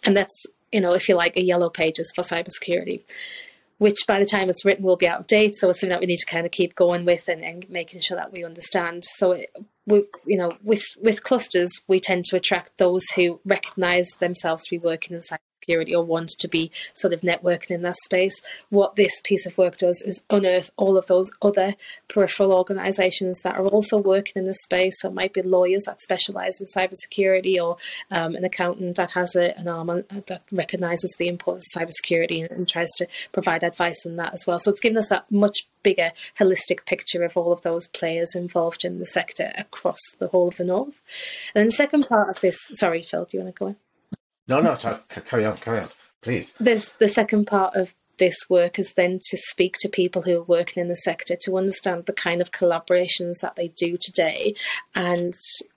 and 0.03 0.17
that's 0.17 0.45
you 0.71 0.81
know 0.81 0.93
if 0.93 1.07
you 1.07 1.15
like 1.15 1.37
a 1.37 1.43
yellow 1.43 1.69
pages 1.69 2.11
for 2.15 2.23
cybersecurity 2.23 3.03
which 3.77 3.97
by 4.07 4.19
the 4.19 4.25
time 4.25 4.49
it's 4.49 4.65
written 4.65 4.83
will 4.83 4.95
be 4.95 5.07
out 5.07 5.19
of 5.19 5.27
date. 5.27 5.55
So 5.55 5.69
it's 5.69 5.79
something 5.79 5.91
that 5.91 5.99
we 5.99 6.07
need 6.07 6.17
to 6.17 6.25
kind 6.25 6.45
of 6.45 6.51
keep 6.51 6.75
going 6.75 7.05
with 7.05 7.27
and, 7.27 7.43
and 7.43 7.69
making 7.69 8.01
sure 8.01 8.17
that 8.17 8.31
we 8.31 8.43
understand. 8.43 9.05
So 9.05 9.33
it, 9.33 9.55
we, 9.87 10.03
you 10.25 10.37
know, 10.37 10.55
with 10.63 10.83
with 11.01 11.23
clusters, 11.23 11.71
we 11.87 11.99
tend 11.99 12.25
to 12.25 12.35
attract 12.35 12.77
those 12.77 13.09
who 13.15 13.39
recognise 13.45 14.09
themselves 14.19 14.65
to 14.65 14.71
be 14.71 14.77
working 14.77 15.15
inside 15.15 15.39
security 15.67 15.93
or 15.93 16.03
want 16.03 16.29
to 16.29 16.47
be 16.47 16.71
sort 16.93 17.13
of 17.13 17.21
networking 17.21 17.71
in 17.71 17.81
that 17.81 17.95
space. 18.05 18.41
What 18.69 18.95
this 18.95 19.19
piece 19.23 19.45
of 19.45 19.57
work 19.57 19.77
does 19.77 20.01
is 20.01 20.23
unearth 20.29 20.71
all 20.77 20.97
of 20.97 21.07
those 21.07 21.29
other 21.41 21.75
peripheral 22.07 22.53
organisations 22.53 23.41
that 23.43 23.57
are 23.57 23.67
also 23.67 23.97
working 23.97 24.33
in 24.35 24.45
this 24.45 24.63
space. 24.63 25.01
So 25.01 25.09
it 25.09 25.13
might 25.13 25.33
be 25.33 25.41
lawyers 25.41 25.83
that 25.83 26.01
specialise 26.01 26.61
in 26.61 26.67
cybersecurity 26.67 27.61
or 27.61 27.77
um, 28.11 28.35
an 28.35 28.45
accountant 28.45 28.95
that 28.95 29.11
has 29.11 29.35
a, 29.35 29.57
an 29.57 29.67
arm 29.67 29.87
that 29.87 30.43
recognises 30.51 31.15
the 31.19 31.27
importance 31.27 31.75
of 31.75 31.81
cybersecurity 31.81 32.41
and, 32.41 32.51
and 32.51 32.69
tries 32.69 32.91
to 32.97 33.07
provide 33.33 33.63
advice 33.63 34.05
on 34.05 34.15
that 34.15 34.33
as 34.33 34.45
well. 34.47 34.59
So 34.59 34.71
it's 34.71 34.81
given 34.81 34.97
us 34.97 35.09
that 35.09 35.29
much 35.29 35.67
bigger 35.83 36.11
holistic 36.39 36.85
picture 36.85 37.23
of 37.23 37.35
all 37.35 37.51
of 37.51 37.61
those 37.61 37.87
players 37.87 38.35
involved 38.35 38.83
in 38.83 38.99
the 38.99 39.05
sector 39.05 39.51
across 39.57 39.99
the 40.19 40.27
whole 40.27 40.47
of 40.47 40.57
the 40.57 40.63
north. 40.63 40.99
And 41.53 41.67
the 41.67 41.71
second 41.71 42.07
part 42.07 42.29
of 42.29 42.39
this, 42.39 42.57
sorry, 42.73 43.03
Phil, 43.03 43.25
do 43.25 43.37
you 43.37 43.43
want 43.43 43.55
to 43.55 43.59
go 43.59 43.65
on? 43.67 43.75
No, 44.47 44.61
no, 44.61 44.75
sorry, 44.75 44.97
carry 45.09 45.45
on, 45.45 45.57
carry 45.57 45.79
on, 45.79 45.89
please. 46.21 46.53
There's 46.59 46.93
the 46.93 47.07
second 47.07 47.47
part 47.47 47.75
of 47.75 47.93
this 48.17 48.37
work 48.49 48.79
is 48.79 48.93
then 48.93 49.19
to 49.29 49.37
speak 49.37 49.77
to 49.79 49.89
people 49.89 50.21
who 50.23 50.39
are 50.39 50.43
working 50.43 50.81
in 50.81 50.89
the 50.89 50.95
sector 50.95 51.35
to 51.41 51.57
understand 51.57 52.05
the 52.05 52.13
kind 52.13 52.41
of 52.41 52.51
collaborations 52.51 53.39
that 53.41 53.55
they 53.55 53.69
do 53.69 53.97
today 53.97 54.55
and 54.95 55.33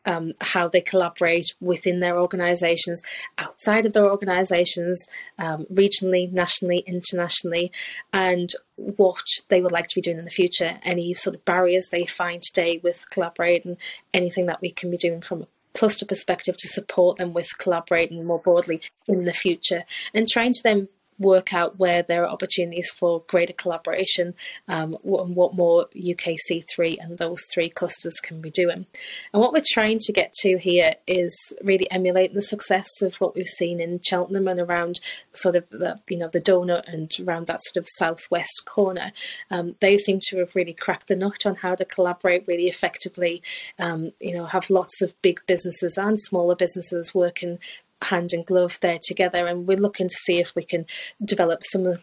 um, 0.07 0.33
how 0.41 0.69
they 0.69 0.81
collaborate 0.81 1.55
within 1.61 2.01
their 2.01 2.19
organisations, 2.19 3.03
outside 3.39 3.87
of 3.87 3.93
their 3.93 4.11
organisations, 4.11 5.07
um, 5.39 5.67
regionally, 5.73 6.31
nationally, 6.33 6.79
internationally, 6.87 7.71
and 8.13 8.53
what 8.77 9.23
they 9.49 9.61
would 9.61 9.73
like 9.73 9.89
to 9.89 9.95
be 9.95 10.01
doing 10.01 10.19
in 10.19 10.25
the 10.25 10.31
future. 10.31 10.79
Any 10.83 11.13
sort 11.15 11.37
of 11.37 11.45
barriers 11.45 11.89
they 11.89 12.07
find 12.07 12.43
today 12.43 12.81
with 12.83 13.09
collaborating, 13.11 13.77
anything 14.15 14.47
that 14.47 14.61
we 14.61 14.71
can 14.71 14.91
be 14.91 14.97
doing 14.97 15.21
from 15.21 15.43
a 15.43 15.47
cluster 15.75 16.07
perspective 16.07 16.57
to 16.57 16.69
support 16.69 17.19
them 17.19 17.33
with 17.33 17.57
collaborating 17.59 18.25
more 18.25 18.39
broadly 18.39 18.81
in 19.07 19.25
the 19.25 19.33
future 19.33 19.85
and 20.15 20.29
trying 20.29 20.53
to 20.53 20.63
then 20.63 20.89
work 21.21 21.53
out 21.53 21.79
where 21.79 22.03
there 22.03 22.25
are 22.25 22.31
opportunities 22.31 22.91
for 22.91 23.23
greater 23.29 23.53
collaboration 23.53 24.35
um, 24.67 24.97
and 25.05 25.37
what 25.37 25.55
more 25.55 25.87
UKC3 25.95 26.97
and 26.99 27.19
those 27.19 27.45
three 27.53 27.69
clusters 27.69 28.19
can 28.21 28.41
be 28.41 28.51
doing. 28.51 28.87
And 29.33 29.41
what 29.41 29.53
we're 29.53 29.63
trying 29.71 29.99
to 30.01 30.13
get 30.13 30.33
to 30.41 30.59
here 30.59 30.95
is 31.07 31.37
really 31.63 31.89
emulate 31.91 32.33
the 32.35 32.43
success 32.43 32.89
of 33.03 33.17
what 33.17 33.37
we've 33.37 33.47
seen 33.47 33.81
in 33.81 34.01
Cheltenham 34.03 34.49
and 34.49 34.59
around 34.59 35.01
sort 35.35 35.57
of 35.57 35.69
the, 35.71 36.01
you 36.09 36.17
know 36.17 36.29
the 36.29 36.41
donut 36.41 36.91
and 36.93 37.13
around 37.21 37.47
that 37.47 37.63
sort 37.63 37.83
of 37.83 37.89
southwest 37.97 38.63
corner. 38.67 39.13
Um, 39.51 39.73
they 39.81 39.97
seem 39.97 40.21
to 40.29 40.39
have 40.39 40.57
really 40.57 40.73
cracked 40.73 41.09
the 41.09 41.17
nut 41.17 41.45
on 41.45 41.57
how 41.57 41.75
to 41.75 41.85
collaborate 41.85 42.47
really 42.47 42.69
effectively. 42.69 43.43
Um, 43.79 44.13
you 44.21 44.35
know, 44.35 44.47
have 44.47 44.71
lots 44.71 45.03
of 45.03 45.21
big 45.23 45.41
businesses 45.47 45.99
and 45.99 46.21
smaller 46.21 46.55
businesses 46.55 47.15
working 47.15 47.59
hand 48.03 48.33
in 48.33 48.43
glove 48.43 48.79
there 48.81 48.99
together, 49.03 49.47
and 49.47 49.67
we're 49.67 49.77
looking 49.77 50.09
to 50.09 50.15
see 50.25 50.39
if 50.39 50.55
we 50.55 50.65
can 50.65 50.87
develop 51.25 51.63
some 51.65 51.99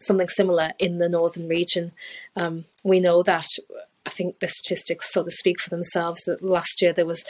something 0.00 0.28
similar 0.28 0.72
in 0.78 0.98
the 0.98 1.08
northern 1.08 1.48
region. 1.48 1.92
Um, 2.36 2.64
we 2.84 3.00
know 3.00 3.22
that 3.22 3.48
I 4.06 4.10
think 4.10 4.38
the 4.38 4.48
statistics 4.48 5.12
sort 5.12 5.26
of 5.26 5.32
speak 5.32 5.60
for 5.60 5.70
themselves. 5.70 6.22
That 6.26 6.42
last 6.42 6.80
year 6.80 6.92
there 6.92 7.06
was 7.06 7.24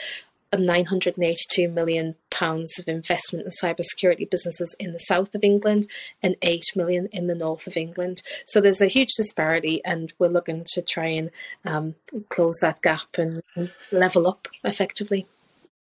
a 0.51 0.57
982 0.57 1.69
million 1.69 2.15
pounds 2.31 2.79
of 2.79 2.87
investment 2.87 3.45
in 3.45 3.51
cybersecurity 3.51 4.29
businesses 4.29 4.75
in 4.79 4.93
the 4.93 4.99
south 4.99 5.35
of 5.35 5.43
England 5.43 5.87
and 6.23 6.35
8 6.41 6.63
million 6.75 7.07
in 7.11 7.27
the 7.27 7.35
north 7.35 7.67
of 7.67 7.77
England. 7.77 8.23
So 8.47 8.59
there's 8.59 8.81
a 8.81 8.87
huge 8.87 9.09
disparity, 9.15 9.81
and 9.85 10.11
we're 10.17 10.27
looking 10.27 10.65
to 10.73 10.81
try 10.81 11.07
and 11.07 11.29
um, 11.65 11.95
close 12.29 12.59
that 12.61 12.81
gap 12.81 13.17
and 13.17 13.43
level 13.91 14.27
up 14.27 14.47
effectively. 14.63 15.27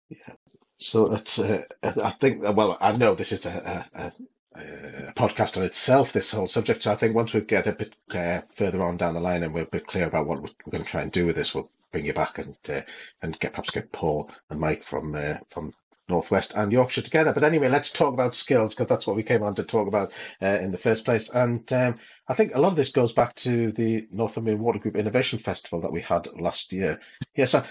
Yeah. 0.08 0.34
So 0.82 1.12
it's, 1.14 1.38
uh, 1.38 1.62
I 1.82 2.10
think, 2.10 2.42
well, 2.42 2.76
I 2.80 2.92
know 2.92 3.14
this 3.14 3.32
is 3.32 3.46
a, 3.46 3.86
a, 3.94 4.12
a, 4.56 5.12
podcast 5.14 5.56
on 5.56 5.62
itself, 5.62 6.12
this 6.12 6.30
whole 6.30 6.48
subject. 6.48 6.82
So 6.82 6.92
I 6.92 6.96
think 6.96 7.14
once 7.14 7.32
we 7.32 7.40
get 7.40 7.66
a 7.66 7.72
bit 7.72 7.94
uh, 8.14 8.42
further 8.50 8.82
on 8.82 8.96
down 8.96 9.14
the 9.14 9.20
line 9.20 9.42
and 9.42 9.54
we're 9.54 9.62
a 9.62 9.66
bit 9.66 9.86
clear 9.86 10.06
about 10.06 10.26
what 10.26 10.40
we're 10.40 10.70
going 10.70 10.84
to 10.84 10.90
try 10.90 11.02
and 11.02 11.12
do 11.12 11.26
with 11.26 11.36
this, 11.36 11.54
we'll 11.54 11.70
bring 11.90 12.06
you 12.06 12.12
back 12.12 12.38
and 12.38 12.56
uh, 12.68 12.80
and 13.20 13.38
get 13.38 13.52
perhaps 13.52 13.70
get 13.70 13.92
Paul 13.92 14.30
and 14.50 14.58
Mike 14.58 14.82
from 14.82 15.14
uh, 15.14 15.34
from 15.48 15.72
Northwest 16.08 16.52
and 16.54 16.72
Yorkshire 16.72 17.02
together. 17.02 17.32
But 17.32 17.44
anyway, 17.44 17.68
let's 17.68 17.90
talk 17.90 18.12
about 18.12 18.34
skills 18.34 18.74
because 18.74 18.88
that's 18.88 19.06
what 19.06 19.16
we 19.16 19.22
came 19.22 19.42
on 19.42 19.54
to 19.54 19.62
talk 19.62 19.88
about 19.88 20.12
uh, 20.42 20.46
in 20.46 20.72
the 20.72 20.78
first 20.78 21.04
place. 21.04 21.30
And 21.32 21.70
um, 21.72 21.98
I 22.28 22.34
think 22.34 22.54
a 22.54 22.60
lot 22.60 22.68
of 22.68 22.76
this 22.76 22.90
goes 22.90 23.12
back 23.12 23.34
to 23.36 23.72
the 23.72 24.06
Northumbrian 24.10 24.60
Water 24.60 24.78
Group 24.78 24.96
Innovation 24.96 25.38
Festival 25.38 25.80
that 25.82 25.92
we 25.92 26.02
had 26.02 26.28
last 26.38 26.72
year. 26.72 27.00
Yes, 27.34 27.54
yeah, 27.54 27.60
so 27.60 27.66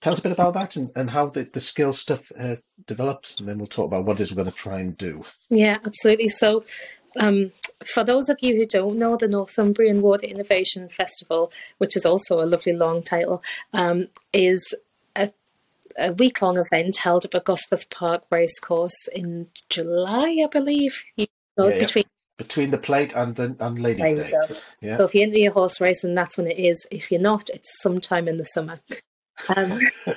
tell 0.00 0.12
us 0.12 0.18
a 0.18 0.22
bit 0.22 0.32
about 0.32 0.54
that 0.54 0.76
and, 0.76 0.90
and 0.94 1.10
how 1.10 1.28
the, 1.28 1.48
the 1.52 1.60
skill 1.60 1.92
stuff 1.92 2.20
uh, 2.38 2.56
developed, 2.86 3.38
and 3.38 3.48
then 3.48 3.58
we'll 3.58 3.66
talk 3.66 3.86
about 3.86 4.04
what 4.04 4.20
it 4.20 4.22
is 4.22 4.32
we're 4.32 4.42
going 4.42 4.52
to 4.52 4.56
try 4.56 4.80
and 4.80 4.96
do. 4.96 5.24
Yeah, 5.48 5.78
absolutely. 5.84 6.28
So, 6.28 6.64
um, 7.18 7.52
for 7.84 8.04
those 8.04 8.28
of 8.28 8.38
you 8.40 8.56
who 8.56 8.66
don't 8.66 8.98
know, 8.98 9.16
the 9.16 9.28
Northumbrian 9.28 10.02
Water 10.02 10.26
Innovation 10.26 10.88
Festival, 10.88 11.50
which 11.78 11.96
is 11.96 12.04
also 12.04 12.42
a 12.42 12.46
lovely 12.46 12.74
long 12.74 13.02
title, 13.02 13.42
um, 13.72 14.08
is 14.32 14.74
a, 15.14 15.32
a 15.98 16.12
week 16.12 16.42
long 16.42 16.58
event 16.58 16.98
held 16.98 17.24
at 17.24 17.44
Gosforth 17.44 17.90
Park 17.90 18.24
Racecourse 18.30 19.08
in 19.14 19.48
July, 19.70 20.38
I 20.44 20.48
believe. 20.50 21.04
You 21.16 21.26
know, 21.56 21.68
yeah, 21.68 21.78
between 21.78 22.04
between 22.36 22.70
the 22.70 22.78
plate 22.78 23.14
and 23.14 23.34
the 23.34 23.56
and 23.60 23.78
Ladies' 23.78 24.18
Day. 24.18 24.32
Yeah. 24.82 24.98
So 24.98 25.04
if 25.06 25.14
you're 25.14 25.24
into 25.24 25.40
your 25.40 25.52
horse 25.52 25.80
racing, 25.80 26.14
that's 26.14 26.36
when 26.36 26.46
it 26.46 26.58
is. 26.58 26.86
If 26.90 27.10
you're 27.10 27.20
not, 27.20 27.48
it's 27.48 27.80
sometime 27.80 28.28
in 28.28 28.36
the 28.36 28.44
summer. 28.44 28.80
Um, 29.54 29.80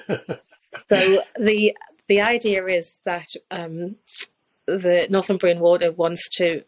so 0.90 1.24
the 1.38 1.76
the 2.08 2.22
idea 2.22 2.66
is 2.66 2.96
that 3.06 3.28
um, 3.52 3.96
the 4.66 5.08
Northumbrian 5.10 5.60
Water 5.60 5.92
wants 5.92 6.28
to 6.38 6.64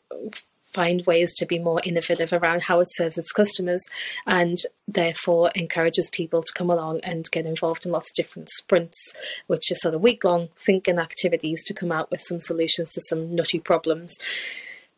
find 0.74 1.05
ways 1.05 1.34
to 1.36 1.46
be 1.46 1.60
more 1.60 1.81
innovative 1.84 2.31
around 2.31 2.62
how 2.63 2.79
it 2.79 2.88
serves 2.91 3.17
its 3.17 3.31
customers 3.31 3.84
and 4.25 4.58
therefore 4.88 5.51
encourages 5.55 6.10
people 6.12 6.41
to 6.41 6.53
come 6.53 6.70
along 6.70 7.00
and 7.03 7.29
get 7.31 7.46
involved 7.46 7.86
in 7.86 7.91
lots 7.91 8.10
of 8.12 8.15
different 8.15 8.50
sprints, 8.50 9.13
which 9.48 9.70
are 9.72 9.75
sort 9.75 9.93
of 9.93 10.01
week 10.01 10.24
long 10.24 10.50
thinking 10.55 10.98
activities 10.98 11.63
to 11.63 11.74
come 11.74 11.91
out 11.91 12.10
with 12.10 12.22
some 12.22 12.39
solutions 12.39 12.89
to 12.91 13.01
some 13.01 13.36
nutty 13.36 13.60
problems. 13.60 14.17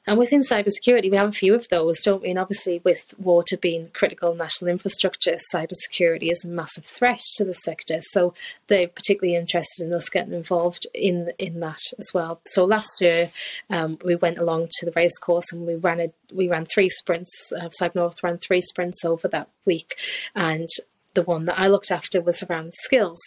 And 0.05 0.19
within 0.19 0.41
cybersecurity, 0.41 1.09
we 1.09 1.15
have 1.17 1.29
a 1.29 1.33
few 1.33 1.55
of 1.55 1.67
those, 1.69 2.01
don't 2.01 2.21
we? 2.21 2.29
And 2.29 2.39
obviously, 2.39 2.81
with 2.83 3.13
water 3.17 3.55
being 3.55 3.89
critical 3.93 4.35
national 4.35 4.69
infrastructure, 4.69 5.37
cybersecurity 5.53 6.29
is 6.29 6.43
a 6.43 6.49
massive 6.49 6.85
threat 6.85 7.21
to 7.37 7.45
the 7.45 7.53
sector. 7.53 7.99
So 8.01 8.33
they're 8.67 8.89
particularly 8.89 9.37
interested 9.37 9.85
in 9.85 9.93
us 9.93 10.09
getting 10.09 10.33
involved 10.33 10.87
in 10.93 11.31
in 11.39 11.61
that 11.61 11.79
as 11.99 12.11
well. 12.13 12.41
So 12.47 12.65
last 12.65 12.99
year, 12.99 13.31
um, 13.69 13.97
we 14.03 14.15
went 14.15 14.37
along 14.37 14.67
to 14.79 14.85
the 14.85 14.93
race 14.93 15.17
course 15.17 15.51
and 15.53 15.65
we 15.65 15.75
ran 15.75 16.01
a 16.01 16.11
we 16.33 16.49
ran 16.49 16.65
three 16.65 16.89
sprints. 16.89 17.53
Uh, 17.55 17.69
Cyber 17.79 17.95
North 17.95 18.21
ran 18.23 18.37
three 18.37 18.61
sprints 18.61 19.05
over 19.05 19.29
that 19.29 19.47
week, 19.65 19.95
and 20.35 20.67
the 21.13 21.23
one 21.23 21.45
that 21.45 21.59
I 21.59 21.67
looked 21.67 21.91
after 21.91 22.21
was 22.21 22.43
around 22.43 22.73
skills. 22.73 23.19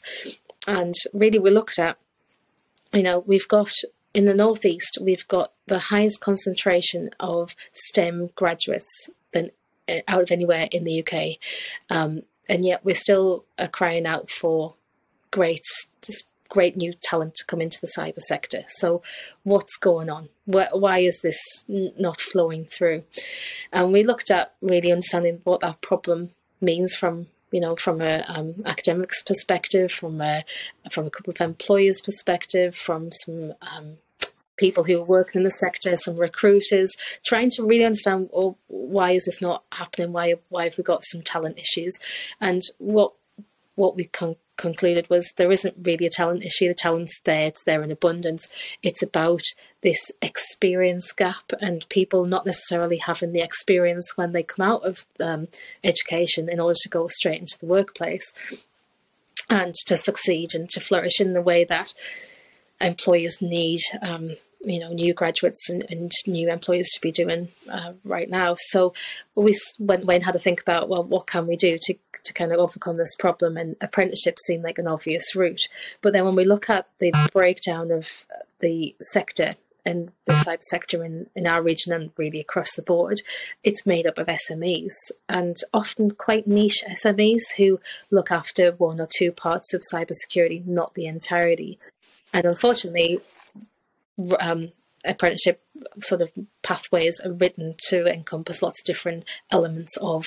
And 0.69 0.95
really, 1.15 1.39
we 1.39 1.51
looked 1.51 1.79
at 1.79 1.97
you 2.93 3.03
know, 3.03 3.21
we've 3.27 3.49
got 3.49 3.73
in 4.17 4.25
the 4.25 4.35
Northeast, 4.35 4.97
we've 5.03 5.29
got 5.29 5.53
the 5.67 5.79
highest 5.79 6.23
concentration 6.23 7.11
of 7.21 7.55
STEM 7.75 8.31
graduates 8.35 9.11
than 9.35 9.51
uh, 9.87 9.99
out 10.09 10.23
of 10.23 10.31
anywhere 10.31 10.69
in 10.73 10.85
the 10.85 11.05
UK. 11.05 11.37
Um, 11.91 12.23
and 12.49 12.65
yet 12.65 12.83
we're 12.83 12.95
still 12.95 13.45
uh, 13.59 13.69
crying 13.69 14.07
out 14.07 14.31
for 14.31 14.73
great, 15.31 15.61
great 16.49 16.79
new 16.79 16.95
talent 17.03 17.35
to 17.35 17.45
come 17.45 17.61
into 17.61 17.79
the 17.79 17.93
cyber 17.95 18.23
sector. 18.23 18.65
So, 18.69 19.03
what's 19.43 19.77
going 19.77 20.09
on? 20.09 20.31
Why, 20.47 20.69
why 20.73 21.01
is 21.01 21.21
this 21.21 21.39
not 21.69 22.19
flowing 22.19 22.65
through? 22.65 23.03
And 23.71 23.93
we 23.93 24.03
looked 24.03 24.31
at 24.31 24.55
really 24.63 24.93
understanding 24.93 25.43
what 25.45 25.61
that 25.61 25.83
problem 25.83 26.31
means 26.63 26.97
from 26.97 27.27
you 27.53 27.61
know, 27.61 27.77
from 27.77 28.01
a 28.01 28.25
um, 28.27 28.63
academics 28.67 29.23
perspective, 29.23 29.93
from 29.93 30.21
a 30.21 30.45
from 30.91 31.07
a 31.07 31.11
couple 31.11 31.33
of 31.33 31.41
employers' 31.41 32.03
perspective, 32.03 32.75
from 32.75 33.13
some 33.13 33.55
um, 33.63 33.99
people 34.57 34.85
who 34.85 35.03
work 35.03 35.35
in 35.35 35.43
the 35.43 35.51
sector, 35.51 35.97
some 35.97 36.17
recruiters, 36.17 36.93
trying 37.25 37.51
to 37.51 37.65
really 37.65 37.85
understand 37.85 38.31
well, 38.33 38.57
why 38.69 39.13
is 39.13 39.25
this 39.25 39.43
not 39.43 39.65
happening? 39.73 40.13
Why 40.13 40.35
why 40.49 40.65
have 40.65 40.79
we 40.79 40.85
got 40.85 41.05
some 41.05 41.23
talent 41.23 41.59
issues? 41.59 41.99
And 42.41 42.63
what 42.79 43.13
what 43.75 43.95
we 43.95 44.05
con- 44.05 44.37
concluded 44.57 45.09
was 45.11 45.33
there 45.37 45.53
isn't 45.53 45.77
really 45.83 46.07
a 46.07 46.11
talent 46.11 46.45
issue. 46.45 46.69
The 46.69 46.75
talent's 46.75 47.21
there; 47.25 47.49
it's 47.49 47.65
there 47.65 47.83
in 47.83 47.91
abundance. 47.91 48.49
It's 48.83 49.03
about 49.03 49.43
this 49.83 50.11
experience 50.23 51.13
gap 51.13 51.53
and 51.61 51.89
people 51.89 52.25
not 52.25 52.47
necessarily 52.47 52.97
having 52.97 53.33
the 53.33 53.43
experience 53.43 54.17
when 54.17 54.33
they 54.33 54.43
come 54.43 54.67
out 54.67 54.83
of 54.83 55.07
um, 55.21 55.49
education 55.85 56.49
in 56.49 56.59
order 56.59 56.77
to 56.83 56.89
go 56.89 57.07
straight 57.09 57.41
into 57.41 57.59
the 57.61 57.67
workplace 57.67 58.33
and 59.49 59.75
to 59.87 59.97
succeed 59.97 60.55
and 60.55 60.69
to 60.71 60.81
flourish 60.81 61.21
in 61.21 61.35
the 61.35 61.43
way 61.43 61.65
that 61.65 61.95
employers 62.81 63.41
need 63.41 63.81
um, 64.03 64.37
you 64.61 64.81
know 64.81 64.93
new 64.93 65.15
graduates 65.15 65.69
and, 65.71 65.85
and 65.91 66.13
new 66.27 66.51
employees 66.51 66.89
to 66.93 67.01
be 67.01 67.13
doing 67.13 67.49
uh, 67.71 67.93
right 68.05 68.29
now. 68.29 68.55
So 68.57 68.95
we 69.35 69.57
went 69.79 70.05
away 70.05 70.21
had 70.21 70.33
to 70.33 70.39
think 70.39 70.61
about 70.61 70.89
well, 70.89 71.05
what 71.05 71.27
can 71.27 71.47
we 71.47 71.57
do 71.57 71.79
to 71.81 71.95
to 72.25 72.33
kind 72.33 72.53
of 72.53 72.59
overcome 72.59 72.97
this 72.97 73.15
problem? 73.17 73.57
And 73.57 73.77
apprenticeship 73.81 74.39
seemed 74.41 74.65
like 74.65 74.79
an 74.79 74.89
obvious 74.89 75.35
route. 75.37 75.69
But 76.03 76.13
then 76.13 76.25
when 76.25 76.37
we 76.37 76.45
look 76.45 76.69
at 76.69 76.89
the 76.99 77.13
breakdown 77.33 77.91
of 77.91 78.09
the 78.61 78.97
sector 79.01 79.57
and 79.85 80.11
the 80.27 80.33
cyber 80.33 80.65
sector 80.65 81.05
in, 81.05 81.29
in 81.37 81.47
our 81.47 81.63
region 81.63 81.93
and 81.93 82.11
really 82.17 82.41
across 82.41 82.75
the 82.75 82.83
board, 82.83 83.23
it's 83.63 83.87
made 83.87 84.07
up 84.07 84.19
of 84.19 84.27
SMEs 84.27 85.13
and 85.29 85.57
often 85.73 86.11
quite 86.11 86.49
niche 86.49 86.83
SMEs 86.89 87.55
who 87.57 87.79
look 88.11 88.33
after 88.33 88.73
one 88.73 89.01
or 89.01 89.09
two 89.17 89.31
parts 89.31 89.73
of 89.73 89.85
cybersecurity, 89.93 90.67
not 90.67 90.95
the 90.95 91.07
entirety. 91.07 91.79
And 92.33 92.45
unfortunately, 92.45 93.21
um, 94.41 94.69
apprenticeship 95.05 95.63
sort 96.01 96.21
of 96.21 96.31
pathways 96.63 97.21
are 97.21 97.33
written 97.33 97.75
to 97.89 98.07
encompass 98.07 98.63
lots 98.63 98.81
of 98.81 98.85
different 98.85 99.25
elements 99.51 99.97
of 99.99 100.27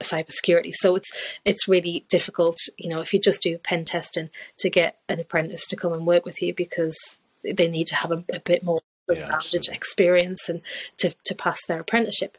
cybersecurity. 0.00 0.72
So 0.72 0.96
it's 0.96 1.10
it's 1.44 1.68
really 1.68 2.04
difficult, 2.08 2.56
you 2.76 2.88
know, 2.88 3.00
if 3.00 3.12
you 3.12 3.20
just 3.20 3.42
do 3.42 3.58
pen 3.58 3.84
testing 3.84 4.30
to 4.58 4.70
get 4.70 4.98
an 5.08 5.20
apprentice 5.20 5.66
to 5.68 5.76
come 5.76 5.92
and 5.92 6.06
work 6.06 6.24
with 6.24 6.42
you 6.42 6.54
because 6.54 6.96
they 7.44 7.68
need 7.68 7.86
to 7.88 7.96
have 7.96 8.12
a, 8.12 8.24
a 8.32 8.40
bit 8.40 8.62
more 8.62 8.80
yeah, 9.08 9.38
experience 9.70 10.48
and 10.48 10.62
to, 10.98 11.12
to 11.24 11.34
pass 11.34 11.58
their 11.66 11.80
apprenticeship. 11.80 12.38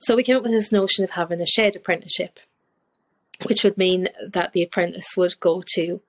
So 0.00 0.16
we 0.16 0.24
came 0.24 0.36
up 0.36 0.42
with 0.42 0.52
this 0.52 0.72
notion 0.72 1.04
of 1.04 1.10
having 1.10 1.40
a 1.40 1.46
shared 1.46 1.76
apprenticeship, 1.76 2.40
which 3.46 3.64
would 3.64 3.78
mean 3.78 4.08
that 4.32 4.52
the 4.52 4.62
apprentice 4.62 5.16
would 5.16 5.38
go 5.40 5.62
to 5.74 6.00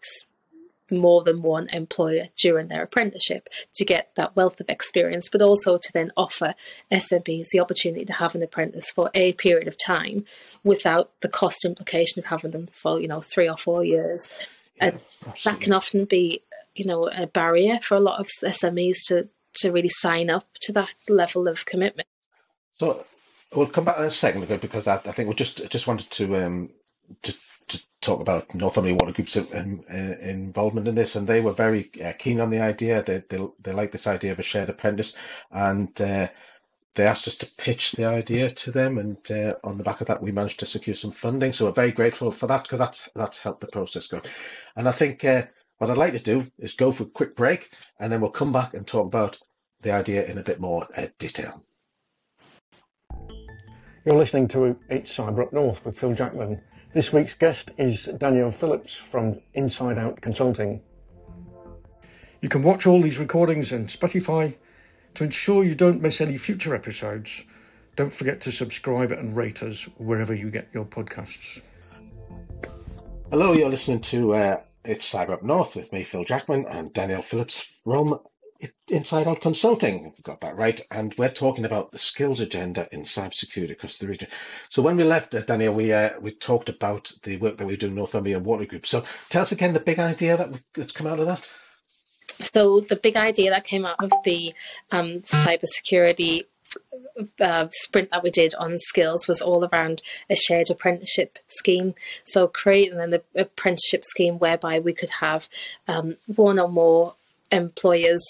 more 0.97 1.23
than 1.23 1.41
one 1.41 1.69
employer 1.69 2.29
during 2.38 2.67
their 2.67 2.83
apprenticeship 2.83 3.50
to 3.75 3.85
get 3.85 4.12
that 4.15 4.35
wealth 4.35 4.59
of 4.59 4.69
experience, 4.69 5.29
but 5.31 5.41
also 5.41 5.77
to 5.77 5.93
then 5.93 6.12
offer 6.17 6.55
SMEs 6.91 7.47
the 7.51 7.59
opportunity 7.59 8.05
to 8.05 8.13
have 8.13 8.35
an 8.35 8.43
apprentice 8.43 8.91
for 8.91 9.09
a 9.13 9.33
period 9.33 9.67
of 9.67 9.77
time 9.77 10.25
without 10.63 11.12
the 11.21 11.29
cost 11.29 11.65
implication 11.65 12.19
of 12.19 12.25
having 12.25 12.51
them 12.51 12.69
for, 12.71 13.00
you 13.00 13.07
know, 13.07 13.21
three 13.21 13.50
or 13.50 13.57
four 13.57 13.83
years. 13.83 14.29
Yeah, 14.77 14.85
and 14.85 15.01
absolutely. 15.25 15.41
that 15.45 15.62
can 15.62 15.73
often 15.73 16.05
be, 16.05 16.43
you 16.75 16.85
know, 16.85 17.07
a 17.07 17.27
barrier 17.27 17.79
for 17.81 17.95
a 17.95 18.00
lot 18.00 18.19
of 18.19 18.27
SMEs 18.43 18.97
to, 19.07 19.29
to 19.55 19.71
really 19.71 19.89
sign 19.89 20.29
up 20.29 20.47
to 20.62 20.73
that 20.73 20.93
level 21.07 21.47
of 21.47 21.65
commitment. 21.65 22.07
So 22.79 23.05
we'll 23.55 23.67
come 23.67 23.85
back 23.85 24.00
in 24.00 24.05
a 24.05 24.12
second 24.12 24.47
because 24.62 24.88
I, 24.88 25.00
I 25.05 25.12
think 25.12 25.29
we 25.29 25.35
just 25.35 25.62
just 25.69 25.88
wanted 25.88 26.09
to 26.12 26.35
um, 26.38 26.69
to, 27.23 27.33
to 27.67 27.82
talk 28.01 28.22
about 28.22 28.53
Northumbrian 28.53 28.98
Water 28.98 29.13
Group's 29.13 29.38
um, 29.38 29.84
uh, 29.89 29.96
involvement 29.96 30.88
in 30.88 30.96
this, 30.96 31.15
and 31.15 31.27
they 31.27 31.41
were 31.41 31.53
very 31.53 31.89
uh, 32.03 32.13
keen 32.13 32.39
on 32.39 32.50
the 32.50 32.60
idea. 32.60 33.03
They 33.03 33.24
they 33.29 33.46
they 33.62 33.72
like 33.72 33.91
this 33.91 34.08
idea 34.08 34.32
of 34.32 34.39
a 34.39 34.43
shared 34.43 34.70
apprentice, 34.70 35.15
and 35.51 35.89
uh, 36.01 36.27
they 36.96 37.05
asked 37.05 37.27
us 37.27 37.36
to 37.36 37.50
pitch 37.58 37.93
the 37.93 38.05
idea 38.05 38.50
to 38.50 38.72
them, 38.72 38.98
and 38.98 39.17
uh, 39.32 39.55
on 39.63 39.77
the 39.77 39.84
back 39.84 40.01
of 40.01 40.08
that, 40.08 40.22
we 40.22 40.32
managed 40.32 40.60
to 40.60 40.65
secure 40.65 40.96
some 40.96 41.12
funding. 41.12 41.53
So 41.53 41.65
we're 41.65 41.72
very 41.72 41.91
grateful 41.91 42.32
for 42.32 42.48
that 42.48 42.63
because 42.63 42.79
that's 42.79 43.10
that's 43.15 43.39
helped 43.39 43.62
the 43.62 43.67
process 43.67 44.08
go. 44.08 44.22
And 44.75 44.88
I 44.88 44.91
think 44.91 45.24
uh, 45.24 45.43
what 45.77 45.89
I'd 45.89 45.98
like 45.98 46.13
to 46.13 46.20
do 46.20 46.46
is 46.60 46.74
go 46.74 46.91
for 46.91 47.03
a 47.03 47.08
quick 47.08 47.36
break, 47.36 47.72
and 48.00 48.12
then 48.12 48.22
we'll 48.22 48.32
come 48.32 48.53
back 48.53 48.74
and 48.74 48.86
talk 48.86 49.08
about 49.08 49.39
the 49.82 49.91
idea 49.91 50.25
in 50.25 50.38
a 50.38 50.43
bit 50.43 50.60
more 50.60 50.88
uh, 50.96 51.08
detail. 51.17 51.63
You're 54.05 54.17
listening 54.17 54.50
to 54.50 54.77
It's 54.89 55.15
Cyber 55.15 55.43
Up 55.43 55.53
North 55.53 55.84
with 55.86 55.98
Phil 55.98 56.13
Jackman. 56.13 56.62
This 56.93 57.12
week's 57.12 57.33
guest 57.33 57.71
is 57.79 58.07
Danielle 58.19 58.51
Phillips 58.51 58.93
from 58.93 59.41
Inside 59.55 59.97
Out 59.97 60.21
Consulting. 60.21 60.79
You 62.39 62.50
can 62.50 62.62
watch 62.62 62.85
all 62.85 63.01
these 63.01 63.17
recordings 63.17 63.73
on 63.73 63.85
Spotify. 63.85 64.55
To 65.15 65.23
ensure 65.23 65.63
you 65.63 65.73
don't 65.73 66.03
miss 66.03 66.21
any 66.21 66.38
future 66.38 66.75
episodes, 66.75 67.45
don't 67.95 68.13
forget 68.13 68.41
to 68.41 68.51
subscribe 68.51 69.12
and 69.12 69.35
rate 69.35 69.63
us 69.63 69.85
wherever 69.97 70.35
you 70.35 70.51
get 70.51 70.67
your 70.71 70.85
podcasts. 70.85 71.63
Hello, 73.31 73.53
you're 73.53 73.71
listening 73.71 74.01
to 74.01 74.35
uh, 74.35 74.57
It's 74.85 75.12
Cyber 75.12 75.31
Up 75.31 75.43
North 75.43 75.75
with 75.75 75.91
me, 75.91 76.03
Phil 76.03 76.25
Jackman, 76.25 76.67
and 76.69 76.93
Danielle 76.93 77.23
Phillips 77.23 77.63
from 77.83 78.19
Inside 78.89 79.27
Out 79.27 79.41
Consulting, 79.41 80.13
if 80.17 80.24
got 80.24 80.41
that 80.41 80.55
right, 80.55 80.79
and 80.91 81.13
we're 81.17 81.29
talking 81.29 81.65
about 81.65 81.91
the 81.91 81.98
skills 81.98 82.39
agenda 82.39 82.88
in 82.91 83.03
cybersecurity 83.03 83.72
across 83.72 83.98
the 83.98 84.08
region. 84.08 84.29
So 84.70 84.82
when 84.82 84.98
we 84.98 85.03
left, 85.03 85.36
uh, 85.36 85.41
Danielle, 85.41 85.74
we 85.74 85.91
uh, 85.91 86.12
we 86.22 86.32
talked 86.32 86.70
about 86.70 87.12
the 87.24 87.38
work 87.38 87.58
that 87.58 87.65
we 87.67 87.77
do 87.77 87.88
in 87.88 87.96
Northumbrian 87.96 88.43
Water 88.43 88.65
Group. 88.65 88.86
So 88.86 89.03
tell 89.29 89.41
us 89.41 89.51
again 89.51 89.74
the 89.74 89.79
big 89.79 90.00
idea 90.00 90.38
that 90.38 90.53
that's 90.74 90.91
come 90.91 91.08
out 91.08 91.20
of 91.20 91.27
that. 91.27 91.48
So 92.39 92.79
the 92.79 92.96
big 92.96 93.15
idea 93.15 93.51
that 93.51 93.63
came 93.63 93.86
out 93.86 94.03
of 94.03 94.12
the 94.25 94.53
um, 94.91 95.22
cybersecurity 95.22 96.46
uh, 97.39 97.67
sprint 97.72 98.12
that 98.12 98.24
we 98.24 98.32
did 98.32 98.55
on 98.55 98.79
skills 98.79 99.27
was 99.27 99.41
all 99.41 99.65
around 99.65 100.01
a 100.29 100.36
shared 100.36 100.70
apprenticeship 100.70 101.39
scheme. 101.48 101.93
So 102.24 102.48
creating 102.48 103.00
an 103.00 103.20
apprenticeship 103.36 104.03
scheme 104.05 104.39
whereby 104.39 104.79
we 104.79 104.93
could 104.93 105.10
have 105.10 105.48
um, 105.88 106.17
one 106.25 106.60
or 106.60 106.70
more 106.70 107.15
employers 107.51 108.24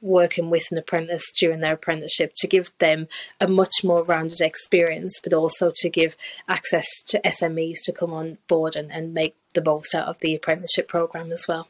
working 0.00 0.50
with 0.50 0.70
an 0.70 0.78
apprentice 0.78 1.30
during 1.38 1.60
their 1.60 1.74
apprenticeship 1.74 2.32
to 2.36 2.46
give 2.46 2.72
them 2.78 3.08
a 3.40 3.48
much 3.48 3.84
more 3.84 4.02
rounded 4.02 4.40
experience, 4.40 5.20
but 5.22 5.32
also 5.32 5.72
to 5.76 5.90
give 5.90 6.16
access 6.48 6.86
to 7.06 7.20
SMEs 7.20 7.78
to 7.84 7.92
come 7.92 8.12
on 8.12 8.38
board 8.48 8.76
and, 8.76 8.90
and 8.90 9.14
make 9.14 9.36
the 9.54 9.64
most 9.64 9.94
out 9.94 10.08
of 10.08 10.18
the 10.20 10.34
apprenticeship 10.34 10.88
program 10.88 11.32
as 11.32 11.46
well. 11.48 11.68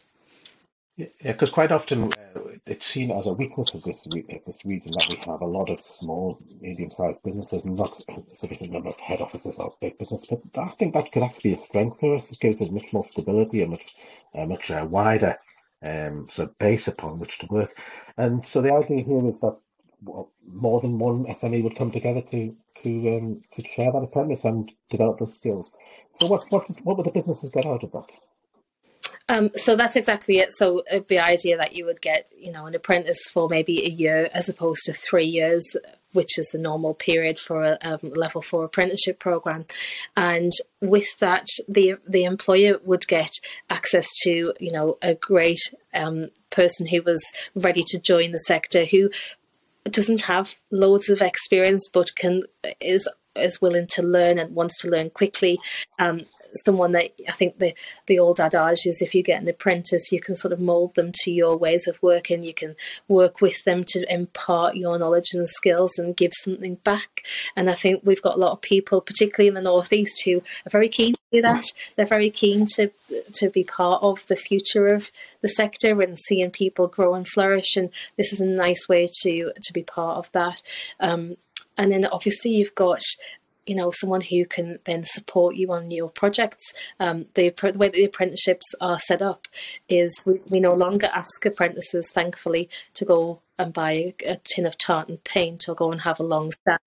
Yeah, 0.97 1.09
because 1.21 1.51
quite 1.51 1.73
often 1.73 2.05
uh, 2.05 2.41
it's 2.65 2.87
seen 2.87 3.11
as 3.11 3.27
a 3.27 3.33
weakness 3.33 3.75
of 3.75 3.83
this, 3.83 4.01
this 4.01 4.65
region 4.65 4.93
that 4.93 5.09
we 5.11 5.31
have 5.31 5.43
a 5.43 5.47
lot 5.47 5.69
of 5.69 5.79
small, 5.79 6.41
medium-sized 6.59 7.23
businesses 7.23 7.67
not 7.67 8.01
a 8.09 8.35
sufficient 8.35 8.73
number 8.73 8.89
of 8.89 8.99
head 8.99 9.21
offices 9.21 9.57
or 9.59 9.75
big 9.79 9.99
business. 9.99 10.27
But 10.31 10.41
I 10.57 10.69
think 10.69 10.95
that 10.95 11.13
could 11.13 11.23
actually 11.23 11.51
be 11.51 11.61
a 11.61 11.65
strength 11.65 12.01
for 12.01 12.15
us. 12.15 12.33
It 12.33 12.41
gives 12.41 12.63
us 12.63 12.71
much 12.71 12.95
more 12.95 13.05
stability 13.05 13.61
and 13.61 13.73
much, 13.73 13.95
uh, 14.35 14.47
much 14.47 14.71
uh, 14.71 14.87
wider 14.89 15.39
um, 15.83 16.28
so 16.28 16.47
base 16.59 16.88
upon 16.88 17.18
which 17.18 17.38
to 17.40 17.47
work. 17.50 17.71
And 18.16 18.47
so 18.47 18.62
the 18.62 18.73
idea 18.73 19.02
here 19.02 19.26
is 19.28 19.40
that 19.40 19.56
well, 20.02 20.30
more 20.47 20.80
than 20.80 20.99
one 20.99 21.25
SME 21.26 21.62
would 21.64 21.76
come 21.76 21.90
together 21.90 22.23
to 22.23 22.54
to 22.83 23.16
um, 23.16 23.42
to 23.52 23.62
share 23.62 23.92
that 23.92 24.02
apprentice 24.02 24.45
and 24.45 24.71
develop 24.90 25.18
those 25.18 25.35
skills. 25.35 25.71
So 26.16 26.26
what 26.26 26.45
what 26.50 26.68
what 26.83 26.97
would 26.97 27.06
the 27.06 27.12
businesses 27.12 27.50
get 27.50 27.66
out 27.66 27.83
of 27.83 27.92
that? 27.92 28.11
Um, 29.28 29.50
so 29.54 29.75
that's 29.75 29.97
exactly 29.97 30.38
it. 30.38 30.52
So 30.52 30.85
the 31.09 31.18
idea 31.18 31.56
that 31.56 31.75
you 31.75 31.85
would 31.85 32.00
get, 32.00 32.28
you 32.37 32.52
know, 32.52 32.66
an 32.66 32.76
apprentice 32.76 33.28
for 33.33 33.49
maybe 33.49 33.85
a 33.85 33.88
year 33.88 34.30
as 34.33 34.49
opposed 34.49 34.85
to 34.85 34.92
three 34.92 35.25
years 35.25 35.76
which 36.17 36.39
is 36.39 36.49
the 36.49 36.59
normal 36.59 36.95
period 36.95 37.39
for 37.39 37.63
a 37.63 37.79
um, 37.83 38.13
level 38.15 38.43
four 38.43 38.65
apprenticeship 38.65 39.21
program. 39.21 39.67
And 40.17 40.53
with 40.81 41.19
that, 41.21 41.47
the 41.69 41.97
the 42.09 42.25
employer 42.25 42.81
would 42.85 43.07
get 43.07 43.31
access 43.71 44.09
to 44.23 44.53
you 44.59 44.73
know 44.73 44.99
a 45.03 45.15
great 45.15 45.61
um, 45.95 46.31
person 46.51 46.87
who 46.87 47.03
was 47.03 47.23
ready 47.55 47.85
to 47.87 48.01
join 48.01 48.33
the 48.33 48.39
sector 48.39 48.85
who 48.85 49.11
doesn't 49.85 50.23
have 50.23 50.57
loads 50.73 51.09
of 51.09 51.21
experience 51.21 51.89
but 51.93 52.17
can 52.17 52.43
is 52.81 53.09
is 53.37 53.61
willing 53.61 53.87
to 53.87 54.03
learn 54.03 54.39
and 54.39 54.55
wants 54.55 54.79
to 54.81 54.89
learn 54.89 55.11
quickly 55.11 55.61
um, 55.99 56.21
someone 56.65 56.93
that 56.93 57.11
I 57.29 57.33
think 57.33 57.59
the 57.59 57.75
the 58.07 58.19
old 58.19 58.41
adage 58.41 58.87
is 58.87 59.00
if 59.00 59.15
you 59.15 59.23
get 59.23 59.41
an 59.41 59.49
apprentice, 59.49 60.12
you 60.12 60.21
can 60.21 60.37
sort 60.37 60.53
of 60.53 60.61
mold 60.61 60.95
them 60.95 61.12
to 61.23 61.31
your 61.31 61.57
ways 61.57 61.87
of 61.87 62.03
working. 62.03 62.45
You 62.45 62.54
can 62.54 62.76
work 63.09 63.41
with 63.41 63.65
them 63.65 63.85
to 63.89 64.13
impart 64.13 64.76
your 64.76 64.99
knowledge 64.99 65.32
and 65.32 65.49
skills 65.49 65.99
and 65.99 66.17
give 66.17 66.32
something 66.35 66.76
back. 66.76 67.23
And 67.56 67.71
I 67.71 67.75
think 67.75 68.02
we've 68.04 68.23
got 68.23 68.37
a 68.37 68.41
lot 68.41 68.52
of 68.52 68.61
people, 68.61 69.00
particularly 69.00 69.49
in 69.49 69.54
the 69.54 69.63
northeast, 69.63 70.23
who 70.25 70.39
are 70.39 70.71
very 70.71 70.89
keen 70.89 71.15
to 71.15 71.21
do 71.32 71.43
that. 71.43 71.65
They're 71.97 72.06
very 72.06 72.30
keen 72.30 72.67
to 72.75 72.91
to 73.35 73.50
be 73.50 73.65
part 73.65 74.02
of 74.02 74.26
the 74.26 74.37
future 74.37 74.89
of 74.89 75.11
the 75.41 75.49
sector 75.49 76.00
and 76.00 76.19
seeing 76.19 76.50
people 76.50 76.87
grow 76.87 77.15
and 77.15 77.26
flourish. 77.26 77.76
And 77.76 77.91
this 78.17 78.32
is 78.32 78.41
a 78.41 78.47
nice 78.47 78.89
way 78.89 79.09
to 79.23 79.52
to 79.54 79.73
be 79.73 79.82
part 79.82 80.19
of 80.19 80.32
that. 80.32 80.63
Um, 81.00 81.37
and 81.78 81.93
then 81.93 82.06
obviously 82.06 82.52
you've 82.52 82.75
got 82.75 83.02
you 83.67 83.75
know 83.75 83.91
someone 83.91 84.21
who 84.21 84.47
can 84.47 84.79
then 84.85 85.05
support 85.05 85.57
you 85.57 85.73
on 85.73 85.91
your 85.91 86.09
projects. 86.09 86.73
Um, 87.00 87.26
the, 87.35 87.50
the, 87.50 87.79
way 87.79 87.89
that 87.89 87.95
the 87.95 88.05
apprenticeships 88.05 88.67
are 88.81 88.99
set 88.99 89.23
up 89.23 89.47
is 89.89 90.23
we, 90.26 90.41
we 90.49 90.61
no 90.61 90.75
longer 90.75 91.11
ask 91.13 91.45
apprentices, 91.45 92.11
thankfully, 92.11 92.69
to 92.95 93.05
go 93.05 93.41
and 93.59 93.73
buy 93.73 93.93
a, 93.93 94.15
a 94.26 94.41
tin 94.45 94.67
of 94.67 94.76
tartan 94.76 95.19
paint 95.19 95.69
or 95.69 95.75
go 95.75 95.91
and 95.91 96.02
have 96.02 96.21
a 96.21 96.23
long 96.23 96.52
stand. 96.52 96.81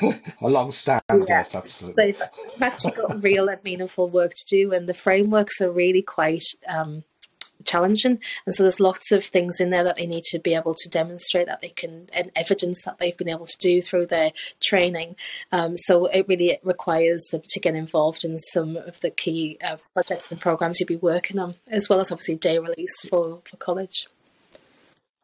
a 0.40 0.48
long 0.48 0.72
stand, 0.72 1.02
yeah. 1.10 1.24
yes, 1.28 1.54
absolutely. 1.54 2.12
So 2.12 2.24
they've 2.52 2.62
actually 2.62 2.92
got 2.92 3.22
real 3.22 3.48
and 3.48 3.62
meaningful 3.62 4.08
work 4.08 4.32
to 4.34 4.44
do, 4.46 4.72
and 4.72 4.88
the 4.88 4.94
frameworks 4.94 5.60
are 5.60 5.70
really 5.70 6.02
quite. 6.02 6.44
Um, 6.66 7.04
challenging. 7.64 8.20
And 8.46 8.54
so 8.54 8.62
there's 8.62 8.80
lots 8.80 9.12
of 9.12 9.24
things 9.24 9.60
in 9.60 9.70
there 9.70 9.84
that 9.84 9.96
they 9.96 10.06
need 10.06 10.24
to 10.24 10.38
be 10.38 10.54
able 10.54 10.74
to 10.74 10.88
demonstrate 10.88 11.46
that 11.46 11.60
they 11.60 11.70
can, 11.70 12.06
and 12.14 12.30
evidence 12.36 12.84
that 12.84 12.98
they've 12.98 13.16
been 13.16 13.28
able 13.28 13.46
to 13.46 13.58
do 13.58 13.82
through 13.82 14.06
their 14.06 14.32
training. 14.60 15.16
Um, 15.52 15.76
so 15.76 16.06
it 16.06 16.26
really 16.28 16.58
requires 16.62 17.24
them 17.30 17.42
to 17.48 17.60
get 17.60 17.74
involved 17.74 18.24
in 18.24 18.38
some 18.38 18.76
of 18.76 19.00
the 19.00 19.10
key 19.10 19.58
uh, 19.62 19.76
projects 19.94 20.30
and 20.30 20.40
programs 20.40 20.80
you'd 20.80 20.86
be 20.86 20.96
working 20.96 21.38
on, 21.38 21.54
as 21.68 21.88
well 21.88 22.00
as 22.00 22.10
obviously 22.12 22.36
day 22.36 22.58
release 22.58 23.06
for, 23.08 23.40
for 23.44 23.56
college. 23.56 24.06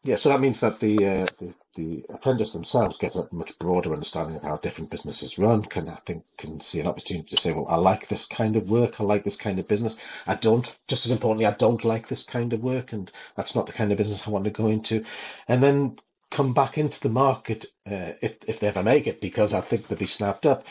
Yeah, 0.07 0.17
so 0.17 0.31
that 0.31 0.41
means 0.41 0.61
that 0.61 0.81
the, 0.81 0.97
uh, 1.07 1.27
the, 1.39 1.55
the 1.75 2.05
apprentice 2.11 2.53
themselves 2.53 2.97
get 2.97 3.17
a 3.17 3.29
much 3.33 3.59
broader 3.59 3.93
understanding 3.93 4.37
of 4.37 4.45
how 4.45 4.57
different 4.57 4.91
businesses 4.91 5.37
run. 5.37 5.65
Can 5.65 5.89
I 5.89 5.97
think 6.07 6.25
can 6.39 6.61
see 6.61 6.81
an 6.81 6.87
opportunity 6.87 7.29
to 7.29 7.43
say, 7.43 7.53
well, 7.53 7.67
I 7.69 7.77
like 7.77 8.09
this 8.09 8.25
kind 8.25 8.57
of 8.57 8.71
work, 8.71 9.01
I 9.01 9.05
like 9.05 9.25
this 9.25 9.37
kind 9.37 9.59
of 9.59 9.69
business. 9.69 9.97
I 10.27 10.37
don't. 10.37 10.73
Just 10.89 11.07
as 11.07 11.13
importantly, 11.13 11.47
I 11.47 11.53
don't 11.53 11.85
like 11.85 12.09
this 12.09 12.25
kind 12.25 12.53
of 12.55 12.63
work, 12.63 12.93
and 12.93 13.13
that's 13.37 13.57
not 13.57 13.67
the 13.67 13.73
kind 13.73 13.93
of 13.93 13.99
business 13.99 14.27
I 14.27 14.31
want 14.31 14.47
to 14.47 14.53
go 14.53 14.69
into. 14.69 15.05
And 15.49 15.63
then 15.63 15.99
come 16.31 16.55
back 16.55 16.79
into 16.79 17.01
the 17.01 17.11
market 17.11 17.67
uh, 17.91 18.13
if 18.23 18.39
if 18.47 18.61
they 18.61 18.69
ever 18.69 18.85
make 18.85 19.09
it, 19.09 19.21
because 19.21 19.53
I 19.53 19.61
think 19.61 19.89
they'll 19.89 19.99
be 19.99 20.07
snapped 20.07 20.47
up. 20.47 20.65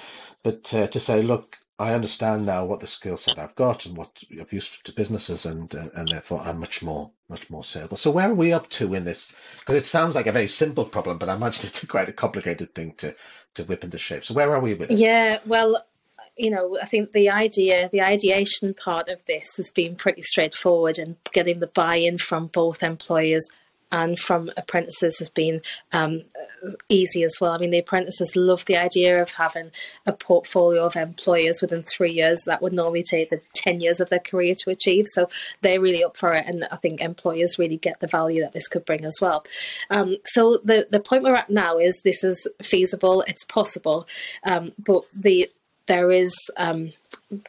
But 0.44 0.74
uh, 0.74 0.88
to 0.88 1.00
say, 1.02 1.24
look, 1.24 1.58
I 1.78 1.94
understand 1.94 2.46
now 2.46 2.66
what 2.66 2.80
the 2.80 2.88
skill 2.88 3.18
set 3.18 3.38
I've 3.38 3.56
got 3.56 3.86
and 3.86 3.98
what 3.98 4.10
I've 4.40 4.54
used 4.54 4.86
to 4.86 4.94
businesses, 4.94 5.46
and 5.46 5.74
uh, 5.76 5.90
and 5.96 6.08
therefore 6.08 6.42
I'm 6.42 6.60
much 6.60 6.82
more 6.82 7.12
much 7.28 7.50
more 7.50 7.64
saleable. 7.64 7.98
So 7.98 8.12
where 8.12 8.30
are 8.30 8.34
we 8.34 8.54
up 8.54 8.70
to 8.72 8.94
in 8.94 9.04
this? 9.04 9.32
Because 9.60 9.76
it 9.76 9.86
sounds 9.86 10.16
like 10.16 10.28
a 10.28 10.32
very 10.32 10.48
simple 10.48 10.86
problem, 10.86 11.18
but 11.18 11.28
I 11.28 11.36
imagine 11.36 11.66
it's 11.66 11.84
quite 11.88 12.08
a 12.08 12.14
complicated 12.14 12.74
thing 12.74 12.94
to 12.98 13.16
to 13.56 13.64
whip 13.64 13.84
into 13.84 13.98
shape. 13.98 14.24
So 14.24 14.34
where 14.34 14.54
are 14.56 14.62
we 14.62 14.74
with 14.74 14.92
it? 14.92 14.98
Yeah, 14.98 15.40
well, 15.46 15.84
you 16.38 16.50
know, 16.50 16.78
I 16.82 16.86
think 16.86 17.12
the 17.12 17.30
idea, 17.30 17.90
the 17.92 18.02
ideation 18.02 18.74
part 18.74 19.10
of 19.10 19.26
this 19.26 19.58
has 19.58 19.70
been 19.72 19.98
pretty 19.98 20.22
straightforward, 20.22 20.98
and 20.98 21.18
getting 21.34 21.60
the 21.60 21.68
buy-in 21.68 22.20
from 22.20 22.48
both 22.48 22.84
employers 22.84 23.50
and 23.92 24.18
from 24.20 24.52
apprentices 24.58 25.20
has 25.20 25.30
been 25.30 25.62
um, 25.92 26.24
easy 26.90 27.24
as 27.24 27.38
well. 27.40 27.52
I 27.52 27.58
mean, 27.58 27.70
the 27.70 27.80
apprentices 27.80 28.36
love 28.36 28.66
the 28.66 28.78
idea 28.78 29.22
of 29.22 29.32
having 29.32 29.72
a 30.06 30.14
portfolio 30.14 30.86
of 30.86 30.96
employers 30.96 31.62
within 31.62 31.84
three 31.84 32.12
years 32.12 32.44
that 32.46 32.62
would 32.62 32.74
normally 32.74 33.04
take 33.04 33.30
the 33.30 33.42
10 33.56 33.82
years 33.82 34.00
of 34.00 34.10
their 34.10 34.20
career 34.20 34.56
to 34.64 34.70
achieve. 34.70 35.06
So 35.08 35.30
they're 35.62 35.82
really 35.82 36.04
up 36.04 36.18
for 36.18 36.34
it. 36.34 36.46
And 36.46 36.68
I 36.72 36.78
think 36.78 37.02
employers 37.02 37.60
really 37.60 37.78
get 37.78 38.00
the 38.00 38.08
value 38.08 38.42
that 38.42 38.54
this 38.54 38.68
could 38.68 38.86
bring 38.86 39.06
as 39.06 39.18
well. 39.22 39.46
Um, 39.90 40.18
so 40.26 40.60
the, 40.64 40.88
the 40.90 41.00
point 41.00 41.24
we're 41.24 41.36
at 41.36 41.50
now 41.50 41.78
is 41.78 42.02
this 42.04 42.24
is 42.24 42.48
feasible, 42.62 43.24
it's 43.28 43.46
possible, 43.46 44.08
um, 44.44 44.74
but 44.78 45.04
the 45.14 45.50
there 45.88 46.12
is, 46.12 46.34
um, 46.58 46.94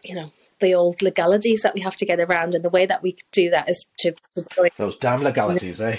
you 0.02 0.14
know, 0.14 0.30
the 0.60 0.74
old 0.74 1.02
legalities 1.02 1.62
that 1.62 1.74
we 1.74 1.80
have 1.80 1.96
to 1.96 2.06
get 2.06 2.20
around, 2.20 2.54
and 2.54 2.64
the 2.64 2.70
way 2.70 2.86
that 2.86 3.02
we 3.02 3.16
do 3.32 3.50
that 3.50 3.68
is 3.68 3.84
to, 3.98 4.14
to 4.36 4.70
those 4.78 4.96
damn 4.96 5.22
legalities, 5.22 5.80
eh? 5.80 5.98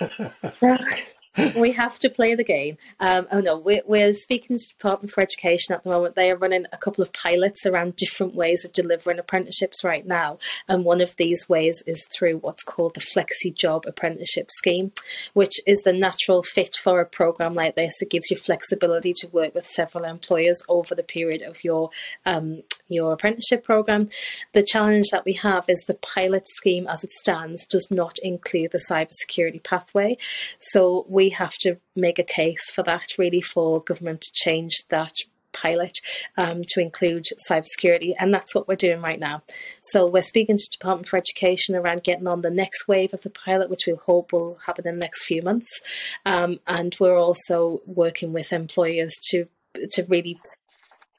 we 1.56 1.72
have 1.72 1.98
to 1.98 2.08
play 2.08 2.34
the 2.34 2.44
game. 2.44 2.78
Um, 3.00 3.26
oh 3.30 3.40
no, 3.40 3.58
we're, 3.58 3.82
we're 3.86 4.12
speaking 4.12 4.58
to 4.58 4.64
the 4.64 4.72
Department 4.78 5.12
for 5.12 5.20
Education 5.20 5.74
at 5.74 5.82
the 5.82 5.90
moment. 5.90 6.14
They 6.14 6.30
are 6.30 6.36
running 6.36 6.66
a 6.72 6.78
couple 6.78 7.02
of 7.02 7.12
pilots 7.12 7.66
around 7.66 7.96
different 7.96 8.34
ways 8.34 8.64
of 8.64 8.72
delivering 8.72 9.18
apprenticeships 9.18 9.84
right 9.84 10.06
now. 10.06 10.38
And 10.68 10.84
one 10.84 11.00
of 11.00 11.16
these 11.16 11.48
ways 11.48 11.82
is 11.86 12.06
through 12.12 12.38
what's 12.38 12.64
called 12.64 12.94
the 12.94 13.00
Flexi 13.00 13.54
Job 13.54 13.84
Apprenticeship 13.86 14.50
Scheme, 14.50 14.92
which 15.34 15.60
is 15.66 15.82
the 15.82 15.92
natural 15.92 16.42
fit 16.42 16.74
for 16.82 17.00
a 17.00 17.06
program 17.06 17.54
like 17.54 17.76
this. 17.76 18.00
It 18.00 18.10
gives 18.10 18.30
you 18.30 18.36
flexibility 18.36 19.12
to 19.18 19.28
work 19.28 19.54
with 19.54 19.66
several 19.66 20.04
employers 20.04 20.62
over 20.68 20.94
the 20.94 21.02
period 21.02 21.42
of 21.42 21.62
your 21.62 21.90
um, 22.24 22.62
your 22.88 23.12
apprenticeship 23.12 23.64
program. 23.64 24.10
The 24.52 24.62
challenge 24.62 25.06
that 25.10 25.24
we 25.24 25.34
have 25.34 25.64
is 25.68 25.84
the 25.86 25.94
pilot 25.94 26.48
scheme 26.48 26.86
as 26.86 27.04
it 27.04 27.12
stands 27.12 27.66
does 27.66 27.88
not 27.90 28.18
include 28.22 28.72
the 28.72 28.84
cybersecurity 28.90 29.62
pathway. 29.62 30.18
So 30.58 31.06
we 31.08 31.30
have 31.30 31.54
to 31.60 31.78
make 31.94 32.18
a 32.18 32.24
case 32.24 32.70
for 32.70 32.82
that 32.84 33.18
really 33.18 33.40
for 33.40 33.82
government 33.82 34.22
to 34.22 34.30
change 34.32 34.72
that 34.90 35.14
pilot 35.56 35.98
um, 36.36 36.62
to 36.68 36.80
include 36.80 37.24
cybersecurity, 37.50 38.14
and 38.18 38.32
that's 38.32 38.54
what 38.54 38.68
we're 38.68 38.76
doing 38.76 39.00
right 39.00 39.18
now. 39.18 39.42
So 39.82 40.06
we're 40.06 40.22
speaking 40.22 40.56
to 40.56 40.70
Department 40.70 41.08
for 41.08 41.16
Education 41.16 41.74
around 41.74 42.04
getting 42.04 42.26
on 42.26 42.42
the 42.42 42.50
next 42.50 42.86
wave 42.86 43.14
of 43.14 43.22
the 43.22 43.30
pilot, 43.30 43.70
which 43.70 43.86
we 43.86 43.94
hope 43.94 44.32
will 44.32 44.58
happen 44.66 44.86
in 44.86 44.94
the 44.96 45.00
next 45.00 45.24
few 45.24 45.42
months, 45.42 45.80
um, 46.24 46.60
and 46.66 46.94
we're 47.00 47.18
also 47.18 47.80
working 47.86 48.32
with 48.32 48.52
employers 48.52 49.14
to 49.30 49.48
to 49.90 50.04
really 50.04 50.38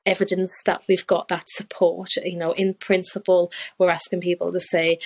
evidence 0.08 0.52
that 0.66 0.82
we've 0.88 1.06
got 1.06 1.28
that 1.28 1.46
support. 1.50 2.16
You 2.16 2.38
know, 2.38 2.54
in 2.54 2.74
principle, 2.74 3.52
we're 3.78 3.90
asking 3.90 4.22
people 4.22 4.52
to 4.52 4.60
say, 4.60 5.00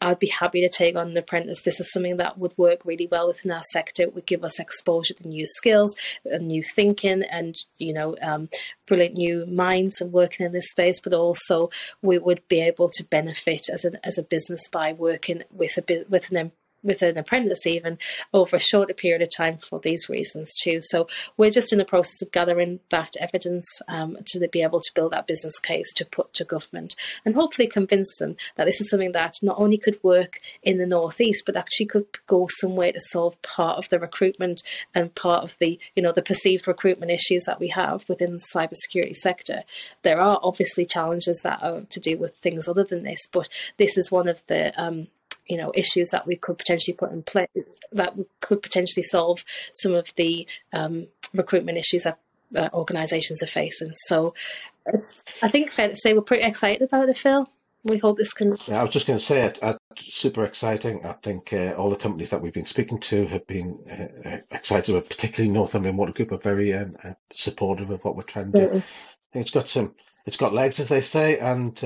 I'd 0.00 0.18
be 0.18 0.28
happy 0.28 0.60
to 0.60 0.68
take 0.68 0.96
on 0.96 1.08
an 1.08 1.16
apprentice. 1.16 1.62
This 1.62 1.80
is 1.80 1.92
something 1.92 2.18
that 2.18 2.38
would 2.38 2.56
work 2.56 2.84
really 2.84 3.08
well 3.10 3.28
within 3.28 3.50
our 3.50 3.62
sector. 3.72 4.02
It 4.02 4.14
would 4.14 4.26
give 4.26 4.44
us 4.44 4.60
exposure 4.60 5.14
to 5.14 5.28
new 5.28 5.46
skills, 5.46 5.94
and 6.24 6.48
new 6.48 6.62
thinking, 6.62 7.22
and 7.22 7.56
you 7.78 7.92
know, 7.92 8.16
um, 8.22 8.48
brilliant 8.86 9.16
new 9.16 9.44
minds 9.46 10.00
and 10.00 10.12
working 10.12 10.46
in 10.46 10.52
this 10.52 10.70
space. 10.70 11.00
But 11.00 11.14
also, 11.14 11.70
we 12.00 12.18
would 12.18 12.46
be 12.48 12.60
able 12.60 12.90
to 12.90 13.04
benefit 13.04 13.66
as 13.72 13.84
a 13.84 14.06
as 14.06 14.18
a 14.18 14.22
business 14.22 14.68
by 14.68 14.92
working 14.92 15.42
with 15.50 15.76
a 15.78 16.04
with 16.08 16.30
an 16.30 16.52
with 16.82 17.02
an 17.02 17.18
apprentice 17.18 17.66
even 17.66 17.98
over 18.32 18.56
a 18.56 18.60
shorter 18.60 18.94
period 18.94 19.22
of 19.22 19.34
time 19.34 19.58
for 19.68 19.80
these 19.80 20.08
reasons 20.08 20.52
too. 20.62 20.80
So 20.82 21.08
we're 21.36 21.50
just 21.50 21.72
in 21.72 21.78
the 21.78 21.84
process 21.84 22.22
of 22.22 22.32
gathering 22.32 22.80
that 22.90 23.14
evidence 23.20 23.66
um, 23.88 24.18
to 24.26 24.48
be 24.48 24.62
able 24.62 24.80
to 24.80 24.94
build 24.94 25.12
that 25.12 25.26
business 25.26 25.58
case 25.58 25.92
to 25.94 26.04
put 26.04 26.32
to 26.34 26.44
government 26.44 26.94
and 27.24 27.34
hopefully 27.34 27.68
convince 27.68 28.16
them 28.18 28.36
that 28.56 28.64
this 28.64 28.80
is 28.80 28.90
something 28.90 29.12
that 29.12 29.34
not 29.42 29.58
only 29.58 29.78
could 29.78 29.98
work 30.02 30.40
in 30.62 30.78
the 30.78 30.86
northeast 30.86 31.44
but 31.46 31.56
actually 31.56 31.86
could 31.86 32.06
go 32.26 32.48
somewhere 32.58 32.92
to 32.92 33.00
solve 33.00 33.40
part 33.42 33.78
of 33.78 33.88
the 33.88 33.98
recruitment 33.98 34.62
and 34.94 35.14
part 35.14 35.44
of 35.44 35.56
the 35.58 35.78
you 35.94 36.02
know 36.02 36.12
the 36.12 36.22
perceived 36.22 36.66
recruitment 36.66 37.10
issues 37.10 37.44
that 37.44 37.60
we 37.60 37.68
have 37.68 38.08
within 38.08 38.32
the 38.32 38.44
cybersecurity 38.54 39.16
sector. 39.16 39.62
There 40.02 40.20
are 40.20 40.40
obviously 40.42 40.86
challenges 40.86 41.40
that 41.42 41.62
are 41.62 41.82
to 41.82 42.00
do 42.00 42.16
with 42.18 42.36
things 42.36 42.68
other 42.68 42.84
than 42.84 43.02
this, 43.02 43.26
but 43.32 43.48
this 43.76 43.96
is 43.96 44.10
one 44.10 44.28
of 44.28 44.42
the 44.46 44.72
um, 44.80 45.08
you 45.48 45.56
know 45.56 45.72
issues 45.74 46.10
that 46.10 46.26
we 46.26 46.36
could 46.36 46.58
potentially 46.58 46.94
put 46.96 47.12
in 47.12 47.22
place 47.22 47.48
that 47.92 48.16
we 48.16 48.26
could 48.40 48.62
potentially 48.62 49.02
solve 49.02 49.44
some 49.74 49.94
of 49.94 50.06
the 50.16 50.46
um, 50.72 51.06
recruitment 51.32 51.78
issues 51.78 52.02
that 52.02 52.18
uh, 52.54 52.68
organisations 52.72 53.42
are 53.42 53.48
facing. 53.48 53.92
So 53.94 54.34
I 55.42 55.48
think 55.48 55.72
fair 55.72 55.88
to 55.88 55.96
say 55.96 56.14
we're 56.14 56.22
pretty 56.22 56.44
excited 56.44 56.82
about 56.82 57.08
it, 57.08 57.16
Phil. 57.16 57.48
We 57.84 57.98
hope 57.98 58.18
this 58.18 58.32
can. 58.32 58.56
Yeah, 58.66 58.80
I 58.80 58.82
was 58.82 58.92
just 58.92 59.06
going 59.06 59.18
to 59.18 59.24
say 59.24 59.42
it. 59.42 59.60
Uh, 59.62 59.74
super 59.98 60.44
exciting. 60.44 61.06
I 61.06 61.12
think 61.12 61.52
uh, 61.52 61.74
all 61.78 61.90
the 61.90 61.96
companies 61.96 62.30
that 62.30 62.42
we've 62.42 62.52
been 62.52 62.66
speaking 62.66 62.98
to 63.00 63.26
have 63.28 63.46
been 63.46 63.78
uh, 63.90 64.28
uh 64.28 64.38
excited, 64.50 64.94
about, 64.94 65.08
particularly 65.08 65.52
Northumbrian 65.52 65.96
Water 65.96 66.12
Group 66.12 66.32
are 66.32 66.38
very 66.38 66.74
um, 66.74 66.94
uh, 67.04 67.12
supportive 67.32 67.90
of 67.90 68.04
what 68.04 68.16
we're 68.16 68.22
trying 68.22 68.52
to 68.52 68.58
do. 68.58 68.66
I 68.66 68.70
think 69.32 69.44
it's 69.44 69.52
got 69.52 69.68
some, 69.68 69.94
it's 70.26 70.36
got 70.36 70.52
legs, 70.52 70.80
as 70.80 70.88
they 70.88 71.02
say, 71.02 71.38
and 71.38 71.78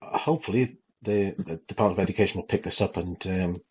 hopefully 0.00 0.78
the, 1.04 1.34
the 1.38 1.56
Department 1.68 1.98
of 1.98 2.02
Education 2.02 2.40
will 2.40 2.48
pick 2.48 2.64
this 2.64 2.80
up 2.80 2.96
and 2.96 3.26
um, 3.26 3.62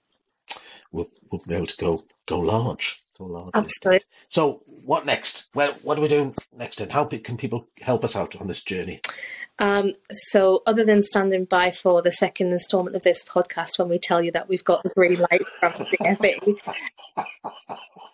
we'll, 0.91 1.09
we'll 1.31 1.41
be 1.47 1.55
able 1.55 1.67
to 1.67 1.77
go 1.77 2.03
go 2.27 2.39
large. 2.39 3.02
Absolutely. 3.53 4.01
So, 4.29 4.63
what 4.65 5.05
next? 5.05 5.43
Well, 5.53 5.75
what 5.83 5.97
are 5.97 6.01
we 6.01 6.07
doing 6.07 6.35
next, 6.55 6.81
and 6.81 6.91
how 6.91 7.05
can 7.05 7.37
people 7.37 7.67
help 7.79 8.03
us 8.03 8.15
out 8.15 8.35
on 8.35 8.47
this 8.47 8.61
journey? 8.61 9.01
Um, 9.59 9.93
so, 10.11 10.61
other 10.65 10.83
than 10.83 11.01
standing 11.01 11.45
by 11.45 11.71
for 11.71 12.01
the 12.01 12.11
second 12.11 12.51
instalment 12.51 12.95
of 12.95 13.03
this 13.03 13.23
podcast, 13.23 13.79
when 13.79 13.89
we 13.89 13.99
tell 13.99 14.21
you 14.21 14.31
that 14.31 14.49
we've 14.49 14.63
got 14.63 14.83
the 14.83 14.89
green 14.89 15.19
light 15.19 15.47
from 15.59 15.73
DFE, 15.73 16.59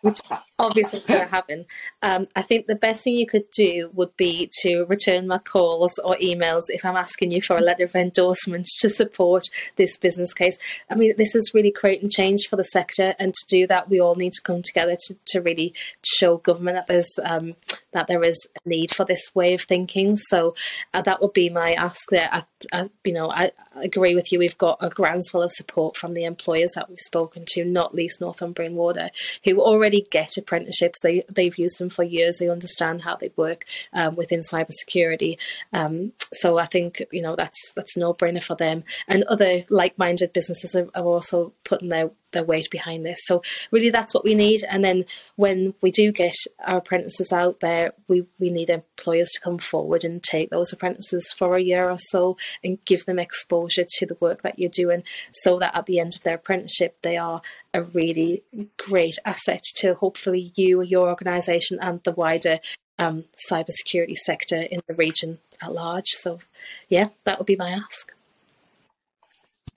which 0.01 0.21
obviously 0.57 0.99
to 1.01 1.25
happen. 1.31 1.65
Um, 2.01 2.27
I 2.35 2.41
think 2.41 2.67
the 2.67 2.75
best 2.75 3.03
thing 3.03 3.15
you 3.15 3.27
could 3.27 3.49
do 3.51 3.89
would 3.93 4.15
be 4.17 4.49
to 4.61 4.83
return 4.85 5.27
my 5.27 5.39
calls 5.39 5.99
or 5.99 6.15
emails 6.17 6.63
if 6.69 6.85
I'm 6.85 6.95
asking 6.95 7.31
you 7.31 7.41
for 7.41 7.57
a 7.57 7.61
letter 7.61 7.85
of 7.85 7.95
endorsement 7.95 8.67
to 8.79 8.89
support 8.89 9.45
this 9.75 9.97
business 9.97 10.33
case. 10.33 10.57
I 10.89 10.95
mean, 10.95 11.13
this 11.17 11.35
is 11.35 11.51
really 11.53 11.71
creating 11.71 12.09
change 12.09 12.47
for 12.49 12.55
the 12.55 12.63
sector, 12.63 13.15
and 13.19 13.33
to 13.33 13.45
do 13.47 13.67
that, 13.67 13.89
we 13.89 13.99
all 13.99 14.15
need 14.15 14.33
to 14.33 14.41
come 14.41 14.61
together 14.61 14.88
to, 14.97 15.15
to 15.27 15.41
really 15.41 15.73
show 16.03 16.37
government 16.37 16.77
that 16.77 16.87
there's 16.87 17.19
um, 17.23 17.55
that 17.91 18.07
there 18.07 18.23
is 18.23 18.47
a 18.55 18.69
need 18.69 18.93
for 18.93 19.05
this 19.05 19.33
way 19.33 19.53
of 19.53 19.61
thinking. 19.61 20.15
So 20.15 20.55
uh, 20.93 21.01
that 21.03 21.21
would 21.21 21.33
be 21.33 21.49
my 21.49 21.73
ask 21.73 22.09
there. 22.09 22.29
I, 22.31 22.43
I, 22.71 22.89
you 23.03 23.13
know, 23.13 23.29
I, 23.31 23.51
I 23.75 23.83
agree 23.83 24.15
with 24.15 24.31
you. 24.31 24.39
We've 24.39 24.57
got 24.57 24.77
a 24.81 24.89
groundswell 24.89 25.43
of 25.43 25.51
support 25.51 25.97
from 25.97 26.13
the 26.13 26.25
employers 26.25 26.71
that 26.75 26.89
we've 26.89 26.99
spoken 26.99 27.45
to, 27.49 27.65
not 27.65 27.95
least 27.95 28.21
Northumbrian 28.21 28.75
Water, 28.75 29.09
who 29.43 29.61
already 29.61 30.05
get 30.11 30.37
apprenticeships. 30.37 30.99
They 31.01 31.23
they've 31.29 31.57
used 31.57 31.79
them 31.79 31.89
for 31.89 32.03
years. 32.03 32.37
They 32.37 32.49
understand 32.49 33.01
how 33.01 33.15
they 33.15 33.31
work 33.35 33.65
um, 33.93 34.15
within 34.15 34.41
cybersecurity. 34.41 35.37
Um, 35.73 36.13
so 36.33 36.57
I 36.57 36.65
think 36.65 37.03
you 37.11 37.21
know 37.21 37.35
that's 37.35 37.71
that's 37.75 37.97
no 37.97 38.13
brainer 38.13 38.43
for 38.43 38.55
them. 38.55 38.83
And 39.07 39.23
other 39.23 39.65
like 39.69 39.97
minded 39.97 40.33
businesses 40.33 40.75
are, 40.75 40.89
are 40.95 41.05
also 41.05 41.53
putting 41.63 41.89
their 41.89 42.11
their 42.31 42.43
weight 42.43 42.69
behind 42.69 43.05
this. 43.05 43.19
So 43.25 43.41
really, 43.71 43.89
that's 43.89 44.13
what 44.13 44.23
we 44.23 44.35
need. 44.35 44.63
And 44.63 44.83
then 44.83 45.05
when 45.35 45.73
we 45.81 45.91
do 45.91 46.11
get 46.11 46.35
our 46.65 46.77
apprentices 46.77 47.31
out 47.33 47.59
there, 47.59 47.93
we 48.07 48.25
we 48.39 48.49
need 48.49 48.69
employers 48.69 49.29
to 49.33 49.41
come 49.41 49.57
forward 49.57 50.03
and 50.03 50.21
take 50.21 50.49
those 50.49 50.73
apprentices 50.73 51.33
for 51.37 51.55
a 51.55 51.61
year 51.61 51.89
or 51.89 51.97
so 51.97 52.37
and 52.63 52.83
give 52.85 53.05
them 53.05 53.19
exposure 53.19 53.85
to 53.87 54.05
the 54.05 54.17
work 54.19 54.41
that 54.41 54.59
you're 54.59 54.69
doing, 54.69 55.03
so 55.31 55.59
that 55.59 55.75
at 55.75 55.85
the 55.85 55.99
end 55.99 56.15
of 56.15 56.23
their 56.23 56.35
apprenticeship, 56.35 56.97
they 57.01 57.17
are 57.17 57.41
a 57.73 57.83
really 57.83 58.43
great 58.77 59.17
asset 59.25 59.63
to 59.75 59.93
hopefully 59.95 60.51
you, 60.55 60.81
your 60.81 61.09
organisation, 61.09 61.79
and 61.81 62.03
the 62.03 62.11
wider 62.11 62.59
um, 62.97 63.25
cybersecurity 63.49 64.15
sector 64.15 64.61
in 64.61 64.81
the 64.87 64.93
region 64.93 65.39
at 65.61 65.73
large. 65.73 66.07
So, 66.07 66.39
yeah, 66.87 67.09
that 67.23 67.37
would 67.37 67.47
be 67.47 67.55
my 67.55 67.71
ask. 67.71 68.11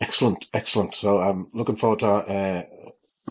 Excellent, 0.03 0.47
excellent. 0.53 0.97
So 0.97 1.21
I'm 1.21 1.47
looking 1.55 1.77
forward 1.77 2.01
to 2.01 2.09
uh, 2.09 2.62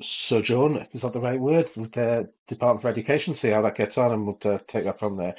sojourn, 0.01 0.77
if 0.77 0.95
is 0.95 1.01
that 1.01 1.11
the 1.11 1.19
right 1.19 1.37
word, 1.37 1.67
with 1.75 1.91
the 1.91 2.29
Department 2.47 2.81
for 2.81 2.87
Education, 2.87 3.35
see 3.35 3.49
how 3.49 3.61
that 3.63 3.75
gets 3.75 3.97
on, 3.97 4.13
and 4.13 4.25
we'll 4.25 4.37
uh, 4.45 4.57
take 4.69 4.85
that 4.85 4.97
from 4.97 5.17
there. 5.17 5.35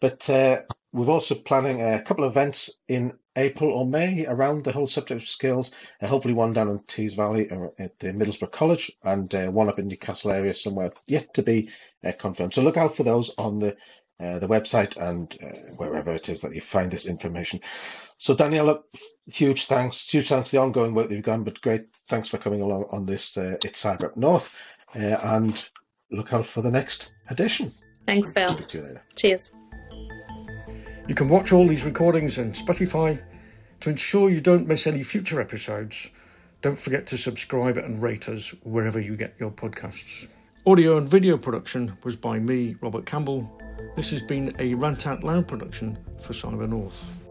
But 0.00 0.30
uh, 0.30 0.60
we're 0.92 1.10
also 1.10 1.34
planning 1.34 1.82
a 1.82 2.02
couple 2.04 2.22
of 2.24 2.30
events 2.30 2.70
in 2.86 3.14
April 3.34 3.72
or 3.72 3.84
May 3.84 4.26
around 4.26 4.62
the 4.62 4.70
whole 4.70 4.86
subject 4.86 5.22
of 5.22 5.28
skills. 5.28 5.72
Uh, 6.00 6.06
hopefully, 6.06 6.34
one 6.34 6.52
down 6.52 6.68
in 6.68 6.78
Tees 6.86 7.14
Valley 7.14 7.50
uh, 7.50 7.66
at 7.80 7.98
the 7.98 8.12
Middlesbrough 8.12 8.52
College, 8.52 8.92
and 9.02 9.34
uh, 9.34 9.46
one 9.48 9.68
up 9.68 9.80
in 9.80 9.88
Newcastle 9.88 10.30
area 10.30 10.54
somewhere 10.54 10.92
yet 11.08 11.34
to 11.34 11.42
be 11.42 11.68
uh, 12.04 12.12
confirmed. 12.12 12.54
So 12.54 12.62
look 12.62 12.76
out 12.76 12.96
for 12.96 13.02
those 13.02 13.32
on 13.36 13.58
the 13.58 13.76
uh, 14.18 14.38
the 14.38 14.48
website 14.48 14.96
and 14.96 15.36
uh, 15.42 15.74
wherever 15.76 16.14
it 16.14 16.28
is 16.28 16.40
that 16.40 16.54
you 16.54 16.60
find 16.60 16.90
this 16.90 17.06
information. 17.06 17.60
So 18.18 18.34
Danielle, 18.34 18.66
look, 18.66 18.84
huge 19.26 19.66
thanks, 19.66 20.06
huge 20.08 20.28
thanks 20.28 20.50
for 20.50 20.56
the 20.56 20.62
ongoing 20.62 20.94
work 20.94 21.08
that 21.08 21.14
you've 21.14 21.24
done, 21.24 21.44
but 21.44 21.60
great, 21.60 21.86
thanks 22.08 22.28
for 22.28 22.38
coming 22.38 22.62
along 22.62 22.86
on 22.90 23.04
this 23.04 23.36
uh, 23.36 23.56
It's 23.64 23.82
Cyber 23.82 24.04
Up 24.04 24.16
North, 24.16 24.54
uh, 24.94 24.98
and 24.98 25.68
look 26.10 26.32
out 26.32 26.46
for 26.46 26.62
the 26.62 26.70
next 26.70 27.10
edition. 27.28 27.72
Thanks, 28.06 28.32
Bill. 28.32 28.56
Cheers. 29.16 29.52
You 31.08 31.14
can 31.14 31.28
watch 31.28 31.52
all 31.52 31.66
these 31.66 31.84
recordings 31.84 32.38
on 32.38 32.50
Spotify. 32.50 33.22
To 33.80 33.90
ensure 33.90 34.30
you 34.30 34.40
don't 34.40 34.66
miss 34.66 34.86
any 34.86 35.02
future 35.02 35.40
episodes, 35.40 36.10
don't 36.62 36.78
forget 36.78 37.06
to 37.08 37.18
subscribe 37.18 37.76
and 37.76 38.02
rate 38.02 38.28
us 38.28 38.54
wherever 38.62 38.98
you 38.98 39.16
get 39.16 39.34
your 39.38 39.50
podcasts. 39.50 40.28
Audio 40.66 40.96
and 40.96 41.08
video 41.08 41.36
production 41.36 41.96
was 42.02 42.16
by 42.16 42.38
me, 42.38 42.76
Robert 42.80 43.04
Campbell. 43.04 43.48
This 43.94 44.10
has 44.10 44.22
been 44.22 44.54
a 44.58 44.74
Rant 44.74 45.06
Out 45.06 45.24
Loud 45.24 45.48
production 45.48 45.98
for 46.18 46.32
Cyber 46.32 46.68
North. 46.68 47.25